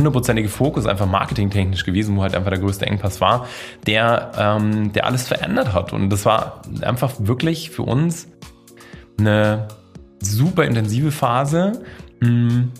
hundertprozentige 0.00 0.48
Fokus 0.48 0.86
einfach 0.86 1.06
marketingtechnisch 1.06 1.84
gewesen, 1.84 2.16
wo 2.16 2.22
halt 2.22 2.34
einfach 2.34 2.50
der 2.50 2.58
größte 2.58 2.86
Engpass 2.86 3.20
war, 3.20 3.46
der, 3.86 4.32
ähm, 4.38 4.92
der 4.92 5.06
alles 5.06 5.28
verändert 5.28 5.74
hat. 5.74 5.92
Und 5.92 6.10
das 6.10 6.24
war 6.24 6.62
einfach 6.80 7.12
wirklich 7.18 7.70
für 7.70 7.82
uns 7.82 8.28
eine 9.18 9.68
super 10.20 10.64
intensive 10.64 11.12
Phase. 11.12 11.82
Mm. 12.20 12.70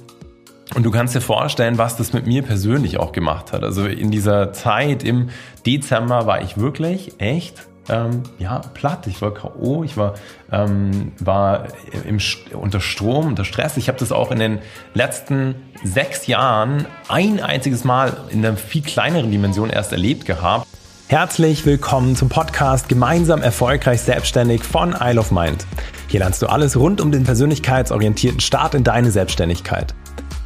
Und 0.73 0.85
du 0.85 0.93
kannst 0.93 1.17
dir 1.17 1.21
vorstellen, 1.21 1.79
was 1.79 1.97
das 1.97 2.13
mit 2.13 2.29
mir 2.29 2.43
persönlich 2.43 2.99
auch 2.99 3.11
gemacht 3.11 3.53
hat. 3.53 3.65
Also 3.65 3.87
in 3.87 4.13
dieser 4.13 4.53
Zeit 4.53 5.03
im 5.03 5.31
Dezember 5.67 6.27
war 6.27 6.43
ich 6.43 6.59
wirklich 6.59 7.15
echt 7.19 7.67
ähm, 7.89 8.23
ja, 8.39 8.61
platt. 8.75 9.07
Ich 9.07 9.21
war 9.23 9.33
K.O., 9.33 9.83
ich 9.85 9.97
war, 9.97 10.15
ähm, 10.53 11.13
war 11.19 11.65
im, 12.07 12.19
unter 12.53 12.81
Strom, 12.81 13.27
unter 13.27 13.45
Stress. 13.45 13.77
Ich 13.77 13.89
habe 13.89 13.99
das 13.99 14.13
auch 14.13 14.31
in 14.31 14.39
den 14.39 14.59
letzten 14.95 15.55
sechs 15.83 16.27
Jahren 16.27 16.87
ein 17.09 17.41
einziges 17.41 17.85
Mal 17.85 18.17
in 18.31 18.45
einer 18.45 18.57
viel 18.57 18.83
kleineren 18.83 19.31
Dimension 19.31 19.71
erst 19.71 19.93
erlebt 19.93 20.27
gehabt. 20.27 20.67
Herzlich 21.09 21.67
willkommen 21.67 22.15
zum 22.15 22.29
Podcast 22.29 22.89
Gemeinsam 22.89 23.43
erfolgreich 23.43 24.01
selbstständig 24.01 24.63
von 24.63 24.95
Isle 25.01 25.19
of 25.19 25.33
Mind. 25.33 25.67
Hier 26.07 26.21
lernst 26.21 26.41
du 26.41 26.47
alles 26.47 26.77
rund 26.77 27.01
um 27.01 27.11
den 27.11 27.25
persönlichkeitsorientierten 27.25 28.41
Start 28.41 28.75
in 28.75 28.85
deine 28.85 29.11
Selbstständigkeit. 29.11 29.95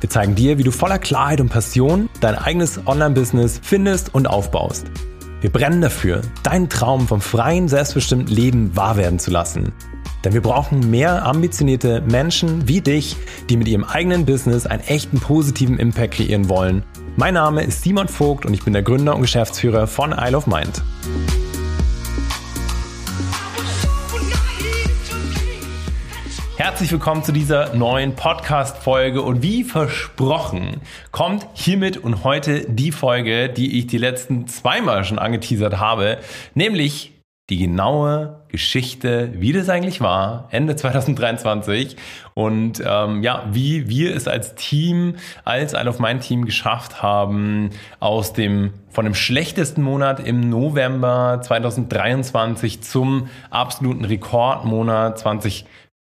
Wir 0.00 0.08
zeigen 0.08 0.34
dir, 0.34 0.56
wie 0.56 0.62
du 0.62 0.70
voller 0.70 0.98
Klarheit 0.98 1.40
und 1.40 1.50
Passion 1.50 2.08
dein 2.20 2.34
eigenes 2.34 2.86
Online-Business 2.86 3.60
findest 3.62 4.14
und 4.14 4.26
aufbaust. 4.26 4.86
Wir 5.44 5.52
brennen 5.52 5.82
dafür, 5.82 6.22
deinen 6.42 6.70
Traum 6.70 7.06
vom 7.06 7.20
freien, 7.20 7.68
selbstbestimmten 7.68 8.34
Leben 8.34 8.74
wahr 8.74 8.96
werden 8.96 9.18
zu 9.18 9.30
lassen. 9.30 9.74
Denn 10.24 10.32
wir 10.32 10.40
brauchen 10.40 10.90
mehr 10.90 11.26
ambitionierte 11.26 12.00
Menschen 12.00 12.66
wie 12.66 12.80
dich, 12.80 13.14
die 13.50 13.58
mit 13.58 13.68
ihrem 13.68 13.84
eigenen 13.84 14.24
Business 14.24 14.64
einen 14.64 14.82
echten 14.84 15.20
positiven 15.20 15.78
Impact 15.78 16.14
kreieren 16.14 16.48
wollen. 16.48 16.82
Mein 17.16 17.34
Name 17.34 17.62
ist 17.62 17.82
Simon 17.82 18.08
Vogt 18.08 18.46
und 18.46 18.54
ich 18.54 18.64
bin 18.64 18.72
der 18.72 18.82
Gründer 18.82 19.14
und 19.16 19.20
Geschäftsführer 19.20 19.86
von 19.86 20.12
Isle 20.12 20.38
of 20.38 20.46
Mind. 20.46 20.82
Herzlich 26.64 26.90
willkommen 26.92 27.22
zu 27.22 27.30
dieser 27.30 27.74
neuen 27.74 28.16
Podcast-Folge. 28.16 29.20
Und 29.20 29.42
wie 29.42 29.64
versprochen 29.64 30.80
kommt 31.10 31.46
hiermit 31.52 31.98
und 31.98 32.24
heute 32.24 32.64
die 32.70 32.90
Folge, 32.90 33.50
die 33.50 33.78
ich 33.78 33.86
die 33.86 33.98
letzten 33.98 34.46
zweimal 34.46 35.04
schon 35.04 35.18
angeteasert 35.18 35.78
habe, 35.78 36.16
nämlich 36.54 37.12
die 37.50 37.58
genaue 37.58 38.40
Geschichte, 38.48 39.34
wie 39.34 39.52
das 39.52 39.68
eigentlich 39.68 40.00
war, 40.00 40.48
Ende 40.52 40.74
2023 40.76 41.96
und 42.32 42.82
ähm, 42.82 43.22
ja, 43.22 43.44
wie 43.52 43.90
wir 43.90 44.16
es 44.16 44.26
als 44.26 44.54
Team, 44.54 45.16
als 45.44 45.74
ein 45.74 45.86
auf 45.86 45.98
mein 45.98 46.20
Team 46.20 46.46
geschafft 46.46 47.02
haben, 47.02 47.70
aus 48.00 48.32
dem 48.32 48.72
von 48.88 49.04
dem 49.04 49.14
schlechtesten 49.14 49.82
Monat 49.82 50.26
im 50.26 50.48
November 50.48 51.40
2023 51.42 52.80
zum 52.80 53.28
absoluten 53.50 54.06
Rekordmonat 54.06 55.18
2023 55.18 55.66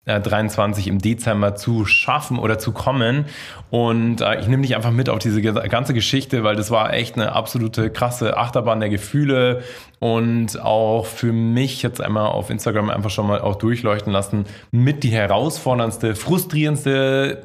23 0.06 0.86
im 0.86 1.00
Dezember 1.00 1.56
zu 1.56 1.84
schaffen 1.84 2.38
oder 2.38 2.58
zu 2.58 2.72
kommen. 2.72 3.26
Und 3.70 4.20
äh, 4.20 4.40
ich 4.40 4.46
nehme 4.46 4.62
dich 4.62 4.76
einfach 4.76 4.92
mit 4.92 5.08
auf 5.08 5.18
diese 5.18 5.42
ganze 5.42 5.94
Geschichte, 5.94 6.44
weil 6.44 6.54
das 6.54 6.70
war 6.70 6.94
echt 6.94 7.16
eine 7.16 7.32
absolute 7.32 7.90
krasse 7.90 8.36
Achterbahn 8.36 8.78
der 8.78 8.88
Gefühle 8.88 9.62
und 9.98 10.60
auch 10.62 11.06
für 11.06 11.32
mich 11.32 11.82
jetzt 11.82 12.00
einmal 12.00 12.26
auf 12.26 12.50
Instagram 12.50 12.88
einfach 12.88 13.10
schon 13.10 13.26
mal 13.26 13.40
auch 13.40 13.56
durchleuchten 13.56 14.12
lassen 14.12 14.44
mit 14.70 15.02
die 15.02 15.10
herausforderndste, 15.10 16.14
frustrierendste, 16.14 17.42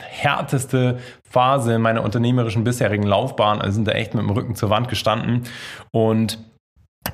härteste 0.00 0.98
Phase 1.28 1.80
meiner 1.80 2.04
unternehmerischen 2.04 2.62
bisherigen 2.62 3.02
Laufbahn. 3.02 3.60
Also 3.60 3.74
sind 3.74 3.88
da 3.88 3.92
echt 3.92 4.14
mit 4.14 4.22
dem 4.22 4.30
Rücken 4.30 4.54
zur 4.54 4.70
Wand 4.70 4.88
gestanden 4.88 5.42
und 5.90 6.38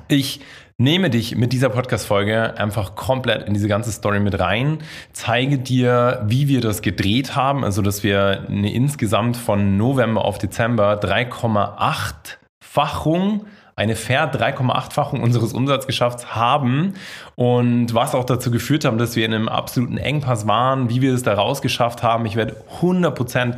ich 0.07 0.41
nehme 0.81 1.09
dich 1.11 1.35
mit 1.35 1.53
dieser 1.53 1.69
Podcast-Folge 1.69 2.57
einfach 2.57 2.95
komplett 2.95 3.47
in 3.47 3.53
diese 3.53 3.67
ganze 3.67 3.91
Story 3.91 4.19
mit 4.19 4.39
rein, 4.39 4.79
zeige 5.13 5.59
dir, 5.59 6.23
wie 6.25 6.47
wir 6.47 6.61
das 6.61 6.81
gedreht 6.81 7.35
haben, 7.35 7.63
also 7.63 7.83
dass 7.83 8.01
wir 8.03 8.47
eine 8.49 8.73
insgesamt 8.73 9.37
von 9.37 9.77
November 9.77 10.25
auf 10.25 10.39
Dezember 10.39 10.99
3,8-fachung 10.99 13.45
eine 13.75 13.95
fair 13.95 14.31
3,8-fachung 14.31 15.21
unseres 15.21 15.53
Umsatzes 15.53 15.87
geschafft 15.87 16.35
haben 16.35 16.93
und 17.35 17.93
was 17.93 18.15
auch 18.15 18.25
dazu 18.25 18.51
geführt 18.51 18.85
haben, 18.85 18.97
dass 18.97 19.15
wir 19.15 19.25
in 19.25 19.33
einem 19.33 19.49
absoluten 19.49 19.97
Engpass 19.97 20.47
waren, 20.47 20.89
wie 20.89 21.01
wir 21.01 21.13
es 21.13 21.23
da 21.23 21.33
rausgeschafft 21.33 22.03
haben. 22.03 22.25
Ich 22.25 22.35
werde 22.35 22.57
100 22.75 23.15
Prozent 23.15 23.57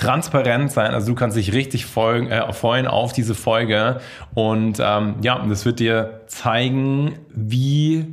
transparent 0.00 0.72
sein. 0.72 0.92
Also 0.94 1.08
du 1.08 1.14
kannst 1.14 1.36
dich 1.36 1.52
richtig 1.52 1.86
folgen, 1.86 2.28
äh, 2.28 2.52
freuen 2.52 2.86
auf 2.86 3.12
diese 3.12 3.34
Folge. 3.34 4.00
Und 4.34 4.78
ähm, 4.80 5.16
ja, 5.22 5.44
das 5.46 5.64
wird 5.64 5.78
dir 5.78 6.22
zeigen, 6.26 7.18
wie 7.28 8.06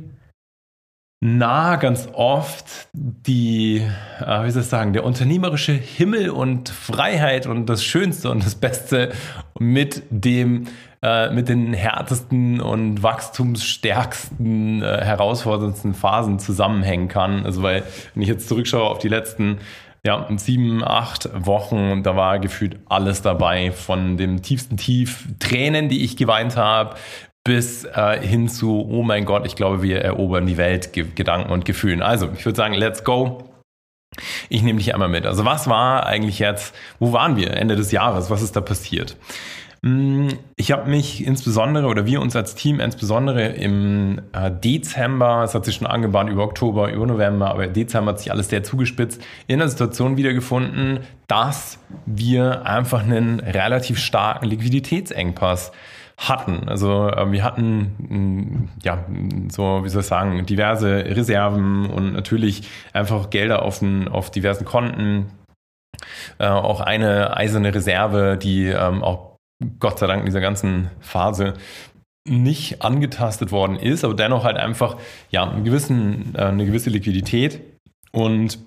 nah 1.20 1.76
ganz 1.76 2.08
oft 2.12 2.88
die, 2.92 3.82
äh, 4.20 4.44
wie 4.44 4.50
soll 4.50 4.62
ich 4.62 4.68
sagen, 4.68 4.92
der 4.92 5.04
unternehmerische 5.04 5.72
Himmel 5.72 6.30
und 6.30 6.68
Freiheit 6.68 7.46
und 7.46 7.66
das 7.66 7.82
Schönste 7.82 8.30
und 8.30 8.44
das 8.44 8.54
Beste 8.54 9.12
mit 9.58 10.02
dem 10.10 10.66
äh, 11.00 11.30
mit 11.30 11.48
den 11.48 11.74
härtesten 11.74 12.60
und 12.60 13.04
wachstumsstärksten, 13.04 14.82
äh, 14.82 15.04
herausforderndsten 15.04 15.94
Phasen 15.94 16.40
zusammenhängen 16.40 17.06
kann. 17.06 17.44
Also 17.44 17.62
weil, 17.62 17.84
wenn 18.14 18.22
ich 18.22 18.28
jetzt 18.28 18.48
zurückschaue 18.48 18.82
auf 18.82 18.98
die 18.98 19.06
letzten 19.06 19.58
ja, 20.04 20.26
sieben, 20.36 20.84
acht 20.84 21.28
Wochen, 21.34 22.02
da 22.02 22.16
war 22.16 22.38
gefühlt 22.38 22.78
alles 22.88 23.22
dabei, 23.22 23.72
von 23.72 24.16
dem 24.16 24.42
tiefsten 24.42 24.76
Tief, 24.76 25.26
Tränen, 25.38 25.88
die 25.88 26.04
ich 26.04 26.16
geweint 26.16 26.56
habe, 26.56 26.96
bis 27.44 27.84
äh, 27.84 28.20
hin 28.20 28.48
zu, 28.48 28.86
oh 28.90 29.02
mein 29.02 29.24
Gott, 29.24 29.46
ich 29.46 29.56
glaube, 29.56 29.82
wir 29.82 30.02
erobern 30.02 30.46
die 30.46 30.56
Welt, 30.56 30.92
Ge 30.92 31.06
Gedanken 31.14 31.50
und 31.50 31.64
Gefühlen. 31.64 32.02
Also, 32.02 32.28
ich 32.36 32.44
würde 32.44 32.56
sagen, 32.56 32.74
let's 32.74 33.04
go. 33.04 33.44
Ich 34.48 34.62
nehme 34.62 34.78
dich 34.78 34.92
einmal 34.92 35.08
mit. 35.08 35.26
Also, 35.26 35.44
was 35.44 35.68
war 35.68 36.06
eigentlich 36.06 36.38
jetzt, 36.38 36.74
wo 36.98 37.12
waren 37.12 37.36
wir 37.36 37.54
Ende 37.54 37.76
des 37.76 37.90
Jahres? 37.90 38.30
Was 38.30 38.42
ist 38.42 38.54
da 38.54 38.60
passiert? 38.60 39.16
Mm, 39.82 40.28
ich 40.56 40.72
habe 40.72 40.90
mich 40.90 41.24
insbesondere 41.24 41.86
oder 41.86 42.04
wir 42.04 42.20
uns 42.20 42.34
als 42.34 42.56
Team 42.56 42.80
insbesondere 42.80 43.46
im 43.48 44.20
äh, 44.32 44.50
Dezember, 44.50 45.44
es 45.44 45.54
hat 45.54 45.64
sich 45.64 45.76
schon 45.76 45.86
angebahnt 45.86 46.30
über 46.30 46.42
Oktober, 46.42 46.90
über 46.92 47.06
November, 47.06 47.50
aber 47.50 47.68
Dezember 47.68 48.12
hat 48.12 48.18
sich 48.18 48.32
alles 48.32 48.48
sehr 48.48 48.64
zugespitzt, 48.64 49.22
in 49.46 49.60
der 49.60 49.68
Situation 49.68 50.16
wiedergefunden, 50.16 51.00
dass 51.28 51.78
wir 52.06 52.66
einfach 52.66 53.02
einen 53.04 53.38
relativ 53.38 53.98
starken 53.98 54.46
Liquiditätsengpass 54.46 55.70
hatten. 56.16 56.68
Also 56.68 57.08
äh, 57.08 57.30
wir 57.30 57.44
hatten 57.44 57.94
mm, 57.98 58.68
ja 58.82 59.04
so 59.48 59.84
wie 59.84 59.88
soll 59.88 60.00
ich 60.00 60.08
sagen 60.08 60.44
diverse 60.44 61.04
Reserven 61.04 61.86
und 61.86 62.14
natürlich 62.14 62.68
einfach 62.92 63.30
Gelder 63.30 63.62
auf, 63.62 63.78
den, 63.78 64.08
auf 64.08 64.32
diversen 64.32 64.64
Konten. 64.64 65.26
Äh, 66.38 66.48
auch 66.48 66.80
eine 66.80 67.36
eiserne 67.36 67.74
Reserve, 67.74 68.36
die 68.36 68.66
ähm, 68.66 69.02
auch 69.02 69.27
Gott 69.80 69.98
sei 69.98 70.06
Dank 70.06 70.20
in 70.20 70.26
dieser 70.26 70.40
ganzen 70.40 70.90
Phase 71.00 71.54
nicht 72.28 72.82
angetastet 72.82 73.50
worden 73.52 73.76
ist, 73.76 74.04
aber 74.04 74.14
dennoch 74.14 74.44
halt 74.44 74.56
einfach 74.56 74.96
ja, 75.30 75.48
einen 75.48 75.64
gewissen, 75.64 76.34
äh, 76.34 76.42
eine 76.42 76.66
gewisse 76.66 76.90
Liquidität. 76.90 77.60
Und 78.12 78.58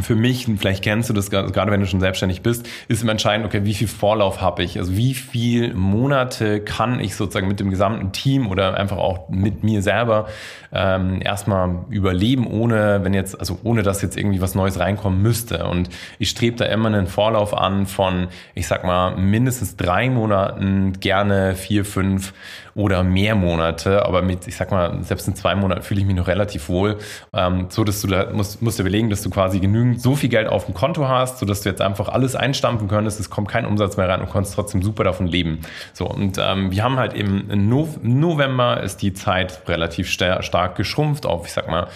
für 0.00 0.14
mich, 0.14 0.46
vielleicht 0.58 0.84
kennst 0.84 1.08
du 1.08 1.14
das 1.14 1.30
gerade, 1.30 1.70
wenn 1.70 1.80
du 1.80 1.86
schon 1.86 2.00
selbstständig 2.00 2.42
bist, 2.42 2.68
ist 2.88 3.02
immer 3.02 3.12
entscheidend, 3.12 3.46
okay, 3.46 3.64
wie 3.64 3.74
viel 3.74 3.88
Vorlauf 3.88 4.40
habe 4.40 4.62
ich? 4.62 4.78
Also 4.78 4.96
wie 4.96 5.14
viel 5.14 5.72
Monate 5.74 6.60
kann 6.60 7.00
ich 7.00 7.16
sozusagen 7.16 7.48
mit 7.48 7.60
dem 7.60 7.70
gesamten 7.70 8.12
Team 8.12 8.48
oder 8.48 8.76
einfach 8.76 8.98
auch 8.98 9.28
mit 9.30 9.64
mir 9.64 9.82
selber 9.82 10.26
ähm, 10.72 11.20
erstmal 11.22 11.86
überleben, 11.88 12.46
ohne, 12.46 13.00
wenn 13.04 13.14
jetzt, 13.14 13.38
also 13.38 13.58
ohne 13.62 13.82
dass 13.82 14.02
jetzt 14.02 14.18
irgendwie 14.18 14.40
was 14.40 14.54
Neues 14.54 14.78
reinkommen 14.78 15.22
müsste. 15.22 15.66
Und 15.66 15.88
ich 16.18 16.28
strebe 16.28 16.56
da 16.56 16.66
immer 16.66 16.88
einen 16.88 17.06
Vorlauf 17.06 17.56
an 17.56 17.86
von, 17.86 18.28
ich 18.54 18.66
sag 18.66 18.84
mal, 18.84 19.16
mindestens 19.16 19.76
drei 19.76 20.10
Monaten, 20.10 20.94
gerne 21.00 21.54
vier, 21.54 21.84
fünf 21.84 22.34
oder 22.76 23.02
mehr 23.02 23.34
Monate, 23.34 24.04
aber 24.04 24.20
mit, 24.20 24.46
ich 24.46 24.54
sag 24.54 24.70
mal, 24.70 25.02
selbst 25.02 25.26
in 25.26 25.34
zwei 25.34 25.54
Monaten 25.54 25.82
fühle 25.82 26.00
ich 26.00 26.06
mich 26.06 26.14
noch 26.14 26.28
relativ 26.28 26.68
wohl, 26.68 26.98
ähm, 27.32 27.66
so 27.70 27.84
dass 27.84 28.02
du 28.02 28.08
da 28.08 28.30
musst, 28.30 28.60
musst 28.60 28.78
du 28.78 28.82
überlegen, 28.82 29.08
dass 29.08 29.22
du 29.22 29.30
quasi 29.30 29.60
genügend 29.60 30.02
so 30.02 30.14
viel 30.14 30.28
Geld 30.28 30.46
auf 30.46 30.66
dem 30.66 30.74
Konto 30.74 31.08
hast, 31.08 31.38
so 31.38 31.46
dass 31.46 31.62
du 31.62 31.70
jetzt 31.70 31.80
einfach 31.80 32.10
alles 32.10 32.36
einstampfen 32.36 32.86
könntest, 32.86 33.18
es 33.18 33.30
kommt 33.30 33.48
kein 33.48 33.64
Umsatz 33.64 33.96
mehr 33.96 34.08
rein 34.10 34.20
und 34.20 34.28
konntest 34.28 34.54
trotzdem 34.54 34.82
super 34.82 35.04
davon 35.04 35.26
leben. 35.26 35.62
So 35.94 36.06
und 36.06 36.36
ähm, 36.38 36.70
wir 36.70 36.84
haben 36.84 36.98
halt 36.98 37.14
im 37.14 37.46
November 37.66 38.82
ist 38.82 39.00
die 39.00 39.14
Zeit 39.14 39.62
relativ 39.66 40.10
stark 40.10 40.76
geschrumpft 40.76 41.24
auf, 41.24 41.46
ich 41.46 41.54
sag 41.54 41.68
mal 41.70 41.88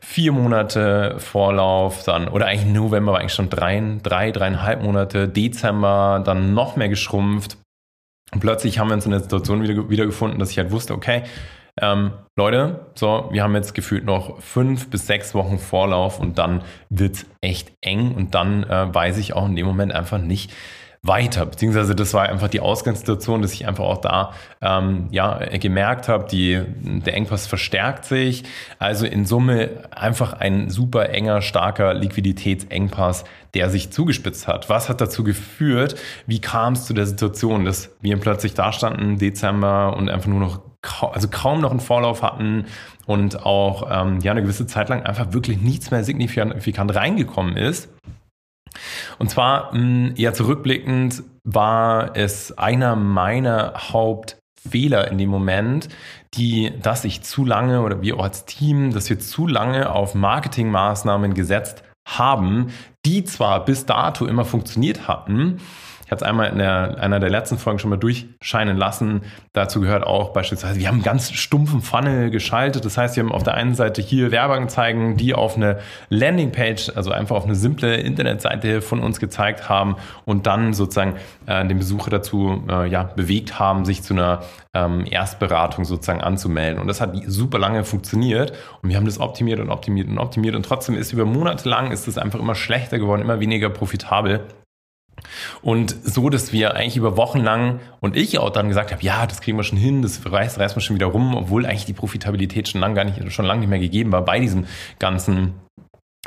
vier 0.00 0.32
Monate 0.32 1.14
Vorlauf, 1.18 2.02
dann, 2.04 2.28
oder 2.28 2.46
eigentlich 2.46 2.72
November 2.72 3.12
war 3.12 3.20
eigentlich 3.20 3.32
schon 3.32 3.48
drei, 3.48 3.82
drei, 4.02 4.32
dreieinhalb 4.32 4.82
Monate, 4.82 5.28
Dezember 5.28 6.22
dann 6.24 6.54
noch 6.54 6.76
mehr 6.76 6.88
geschrumpft, 6.88 7.56
und 8.34 8.40
plötzlich 8.40 8.78
haben 8.78 8.88
wir 8.88 8.94
uns 8.94 9.06
in 9.06 9.12
der 9.12 9.20
Situation 9.20 9.62
wieder, 9.62 9.88
wieder 9.88 10.06
gefunden, 10.06 10.38
dass 10.38 10.50
ich 10.50 10.58
halt 10.58 10.72
wusste, 10.72 10.92
okay, 10.92 11.22
ähm, 11.80 12.12
Leute, 12.36 12.86
so, 12.94 13.28
wir 13.32 13.42
haben 13.42 13.54
jetzt 13.54 13.74
gefühlt 13.74 14.04
noch 14.04 14.40
fünf 14.40 14.90
bis 14.90 15.06
sechs 15.06 15.34
Wochen 15.34 15.58
Vorlauf 15.58 16.20
und 16.20 16.38
dann 16.38 16.62
wird 16.88 17.26
echt 17.40 17.72
eng 17.80 18.14
und 18.14 18.34
dann 18.34 18.62
äh, 18.64 18.94
weiß 18.94 19.18
ich 19.18 19.34
auch 19.34 19.46
in 19.46 19.56
dem 19.56 19.66
Moment 19.66 19.92
einfach 19.92 20.18
nicht, 20.18 20.52
weiter. 21.04 21.44
Beziehungsweise 21.46 21.94
das 21.94 22.14
war 22.14 22.24
einfach 22.24 22.48
die 22.48 22.60
Ausgangssituation, 22.60 23.42
dass 23.42 23.52
ich 23.52 23.68
einfach 23.68 23.84
auch 23.84 23.98
da 23.98 24.32
ähm, 24.62 25.08
ja, 25.10 25.38
gemerkt 25.58 26.08
habe, 26.08 26.26
die, 26.28 26.60
der 26.82 27.14
Engpass 27.14 27.46
verstärkt 27.46 28.06
sich. 28.06 28.44
Also 28.78 29.06
in 29.06 29.26
Summe 29.26 29.70
einfach 29.90 30.32
ein 30.32 30.70
super 30.70 31.10
enger, 31.10 31.42
starker 31.42 31.92
Liquiditätsengpass, 31.94 33.24
der 33.52 33.68
sich 33.68 33.92
zugespitzt 33.92 34.48
hat. 34.48 34.70
Was 34.70 34.88
hat 34.88 35.00
dazu 35.00 35.24
geführt? 35.24 35.96
Wie 36.26 36.40
kam 36.40 36.72
es 36.72 36.86
zu 36.86 36.94
der 36.94 37.06
Situation, 37.06 37.66
dass 37.66 37.90
wir 38.00 38.16
plötzlich 38.18 38.54
da 38.54 38.72
standen, 38.72 39.18
Dezember 39.18 39.96
und 39.96 40.08
einfach 40.08 40.28
nur 40.28 40.40
noch 40.40 40.60
also 41.00 41.28
kaum 41.28 41.62
noch 41.62 41.70
einen 41.70 41.80
Vorlauf 41.80 42.22
hatten 42.22 42.66
und 43.06 43.46
auch 43.46 43.88
ähm, 43.90 44.20
ja 44.20 44.32
eine 44.32 44.42
gewisse 44.42 44.66
Zeit 44.66 44.90
lang 44.90 45.02
einfach 45.02 45.32
wirklich 45.32 45.58
nichts 45.58 45.90
mehr 45.90 46.04
signifikant 46.04 46.94
reingekommen 46.94 47.56
ist. 47.56 47.88
Und 49.18 49.30
zwar, 49.30 49.74
mh, 49.74 50.12
ja, 50.16 50.32
zurückblickend 50.32 51.22
war 51.44 52.16
es 52.16 52.56
einer 52.56 52.96
meiner 52.96 53.74
Hauptfehler 53.92 55.10
in 55.10 55.18
dem 55.18 55.28
Moment, 55.28 55.88
die, 56.34 56.72
dass 56.82 57.04
ich 57.04 57.22
zu 57.22 57.44
lange 57.44 57.82
oder 57.82 58.02
wir 58.02 58.16
auch 58.16 58.24
als 58.24 58.44
Team, 58.44 58.92
dass 58.92 59.08
wir 59.08 59.18
zu 59.18 59.46
lange 59.46 59.90
auf 59.90 60.14
Marketingmaßnahmen 60.14 61.34
gesetzt 61.34 61.84
haben, 62.06 62.68
die 63.06 63.24
zwar 63.24 63.64
bis 63.64 63.86
dato 63.86 64.26
immer 64.26 64.44
funktioniert 64.44 65.08
hatten, 65.08 65.60
ich 66.04 66.10
hatte 66.10 66.24
es 66.24 66.28
einmal 66.28 66.50
in 66.50 66.58
der, 66.58 66.98
einer 67.00 67.18
der 67.18 67.30
letzten 67.30 67.56
Folgen 67.56 67.78
schon 67.78 67.90
mal 67.90 67.96
durchscheinen 67.96 68.76
lassen. 68.76 69.22
Dazu 69.54 69.80
gehört 69.80 70.04
auch 70.04 70.32
beispielsweise, 70.32 70.78
wir 70.78 70.88
haben 70.88 70.96
einen 70.96 71.02
ganz 71.02 71.32
stumpfen 71.32 71.80
Funnel 71.80 72.30
geschaltet. 72.30 72.84
Das 72.84 72.98
heißt, 72.98 73.16
wir 73.16 73.22
haben 73.22 73.32
auf 73.32 73.42
der 73.42 73.54
einen 73.54 73.74
Seite 73.74 74.02
hier 74.02 74.30
Werbeanzeigen, 74.30 75.16
die 75.16 75.34
auf 75.34 75.56
eine 75.56 75.78
Landingpage, 76.10 76.90
also 76.94 77.10
einfach 77.10 77.36
auf 77.36 77.44
eine 77.44 77.54
simple 77.54 77.96
Internetseite 77.96 78.82
von 78.82 79.00
uns 79.00 79.18
gezeigt 79.18 79.68
haben 79.68 79.96
und 80.26 80.46
dann 80.46 80.74
sozusagen 80.74 81.14
äh, 81.46 81.66
den 81.66 81.78
Besucher 81.78 82.10
dazu 82.10 82.62
äh, 82.68 82.86
ja, 82.86 83.04
bewegt 83.04 83.58
haben, 83.58 83.86
sich 83.86 84.02
zu 84.02 84.12
einer 84.12 84.42
ähm, 84.74 85.04
Erstberatung 85.10 85.86
sozusagen 85.86 86.20
anzumelden. 86.20 86.80
Und 86.80 86.88
das 86.88 87.00
hat 87.00 87.14
super 87.26 87.58
lange 87.58 87.84
funktioniert 87.84 88.52
und 88.82 88.90
wir 88.90 88.96
haben 88.96 89.06
das 89.06 89.20
optimiert 89.20 89.60
und 89.60 89.70
optimiert 89.70 90.08
und 90.08 90.18
optimiert 90.18 90.54
und 90.54 90.66
trotzdem 90.66 90.96
ist 90.96 91.12
über 91.12 91.24
Monate 91.24 91.68
lang 91.68 91.92
ist 91.92 92.08
es 92.08 92.18
einfach 92.18 92.40
immer 92.40 92.54
schlechter 92.54 92.98
geworden, 92.98 93.22
immer 93.22 93.40
weniger 93.40 93.70
profitabel. 93.70 94.40
Und 95.62 95.96
so, 96.02 96.30
dass 96.30 96.52
wir 96.52 96.74
eigentlich 96.74 96.96
über 96.96 97.16
Wochen 97.16 97.40
lang 97.40 97.80
und 98.00 98.16
ich 98.16 98.38
auch 98.38 98.50
dann 98.50 98.68
gesagt 98.68 98.92
habe, 98.92 99.02
ja, 99.02 99.26
das 99.26 99.40
kriegen 99.40 99.56
wir 99.56 99.64
schon 99.64 99.78
hin, 99.78 100.02
das 100.02 100.20
reißt, 100.24 100.58
reißt 100.58 100.76
man 100.76 100.82
schon 100.82 100.96
wieder 100.96 101.06
rum, 101.06 101.34
obwohl 101.34 101.66
eigentlich 101.66 101.86
die 101.86 101.92
Profitabilität 101.92 102.68
schon 102.68 102.80
lange 102.80 102.94
gar 102.94 103.04
nicht, 103.04 103.32
schon 103.32 103.44
lange 103.44 103.60
nicht 103.60 103.70
mehr 103.70 103.78
gegeben 103.78 104.12
war 104.12 104.24
bei 104.24 104.40
diesem 104.40 104.66
ganzen 104.98 105.54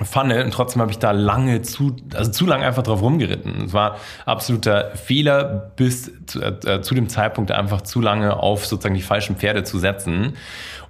Funnel 0.04 0.44
und 0.44 0.52
trotzdem 0.52 0.82
habe 0.82 0.92
ich 0.92 1.00
da 1.00 1.12
lange 1.12 1.64
zu, 1.64 1.96
also 2.14 2.32
zu 2.32 2.46
lange 2.46 2.66
einfach 2.66 2.84
drauf 2.84 3.02
rumgeritten. 3.02 3.66
Es 3.66 3.74
war 3.74 3.98
absoluter 4.26 4.92
Fehler, 4.96 5.72
bis 5.76 6.12
zu, 6.28 6.40
äh, 6.42 6.82
zu 6.82 6.94
dem 6.94 7.10
Zeitpunkt 7.10 7.52
einfach 7.52 7.82
zu 7.82 8.00
lange 8.00 8.38
auf 8.38 8.66
sozusagen 8.66 8.94
die 8.94 9.02
falschen 9.02 9.38
Pferde 9.38 9.64
zu 9.64 9.80
setzen. 9.80 10.34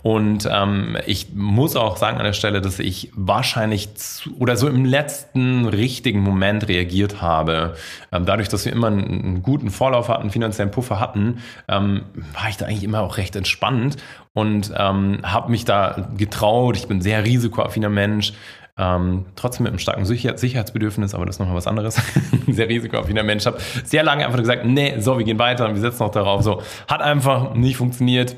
Und 0.04 0.48
ähm, 0.51 0.98
ich 1.06 1.33
muss 1.33 1.75
auch 1.75 1.98
sagen 1.98 2.18
an 2.18 2.24
der 2.24 2.33
Stelle, 2.33 2.62
dass 2.62 2.80
ich 2.80 3.12
wahrscheinlich 3.15 3.95
zu, 3.95 4.38
oder 4.38 4.56
so 4.56 4.68
im 4.68 4.86
letzten 4.86 5.65
richtigen 5.65 6.19
Moment 6.19 6.68
reagiert 6.68 7.21
habe. 7.21 7.75
Ähm, 8.12 8.25
dadurch, 8.25 8.50
dass 8.50 8.65
wir 8.65 8.71
immer 8.71 8.88
einen, 8.88 9.03
einen, 9.03 9.44
guten 9.44 9.69
Vorlauf 9.69 10.10
hatten, 10.10 10.30
finanziellen 10.30 10.71
Puffer 10.71 11.00
hatten, 11.00 11.39
ähm, 11.68 12.03
war 12.33 12.50
ich 12.50 12.57
da 12.57 12.65
eigentlich 12.65 12.83
immer 12.83 13.01
auch 13.01 13.18
recht 13.18 13.36
entspannt 13.36 13.98
und 14.33 14.71
ähm, 14.77 15.19
habe 15.24 15.50
mich 15.50 15.65
da 15.65 16.10
getraut. 16.15 16.77
Ich 16.77 16.88
bin 16.88 17.01
sehr 17.01 17.25
risikoaffiner 17.25 17.89
Mensch. 17.89 18.33
Ähm, 18.79 19.25
trotzdem 19.35 19.63
mit 19.63 19.71
einem 19.71 19.79
starken 19.79 20.06
Sicher 20.06 20.38
Sicherheitsbedürfnis, 20.38 21.15
aber 21.15 21.25
das 21.25 21.35
ist 21.35 21.39
nochmal 21.39 21.56
was 21.56 21.68
anderes. 21.68 21.95
sehr 22.47 22.69
risikoaffiner 22.69 23.24
Mensch. 23.24 23.45
Habe 23.45 23.57
sehr 23.83 24.03
lange 24.03 24.25
einfach 24.25 24.39
gesagt, 24.39 24.65
nee, 24.65 25.00
so, 25.00 25.18
wir 25.18 25.25
gehen 25.25 25.39
weiter 25.39 25.68
und 25.68 25.74
wir 25.74 25.81
setzen 25.81 26.03
noch 26.03 26.12
darauf. 26.12 26.44
So, 26.44 26.62
hat 26.88 27.01
einfach 27.01 27.56
nicht 27.56 27.77
funktioniert 27.77 28.35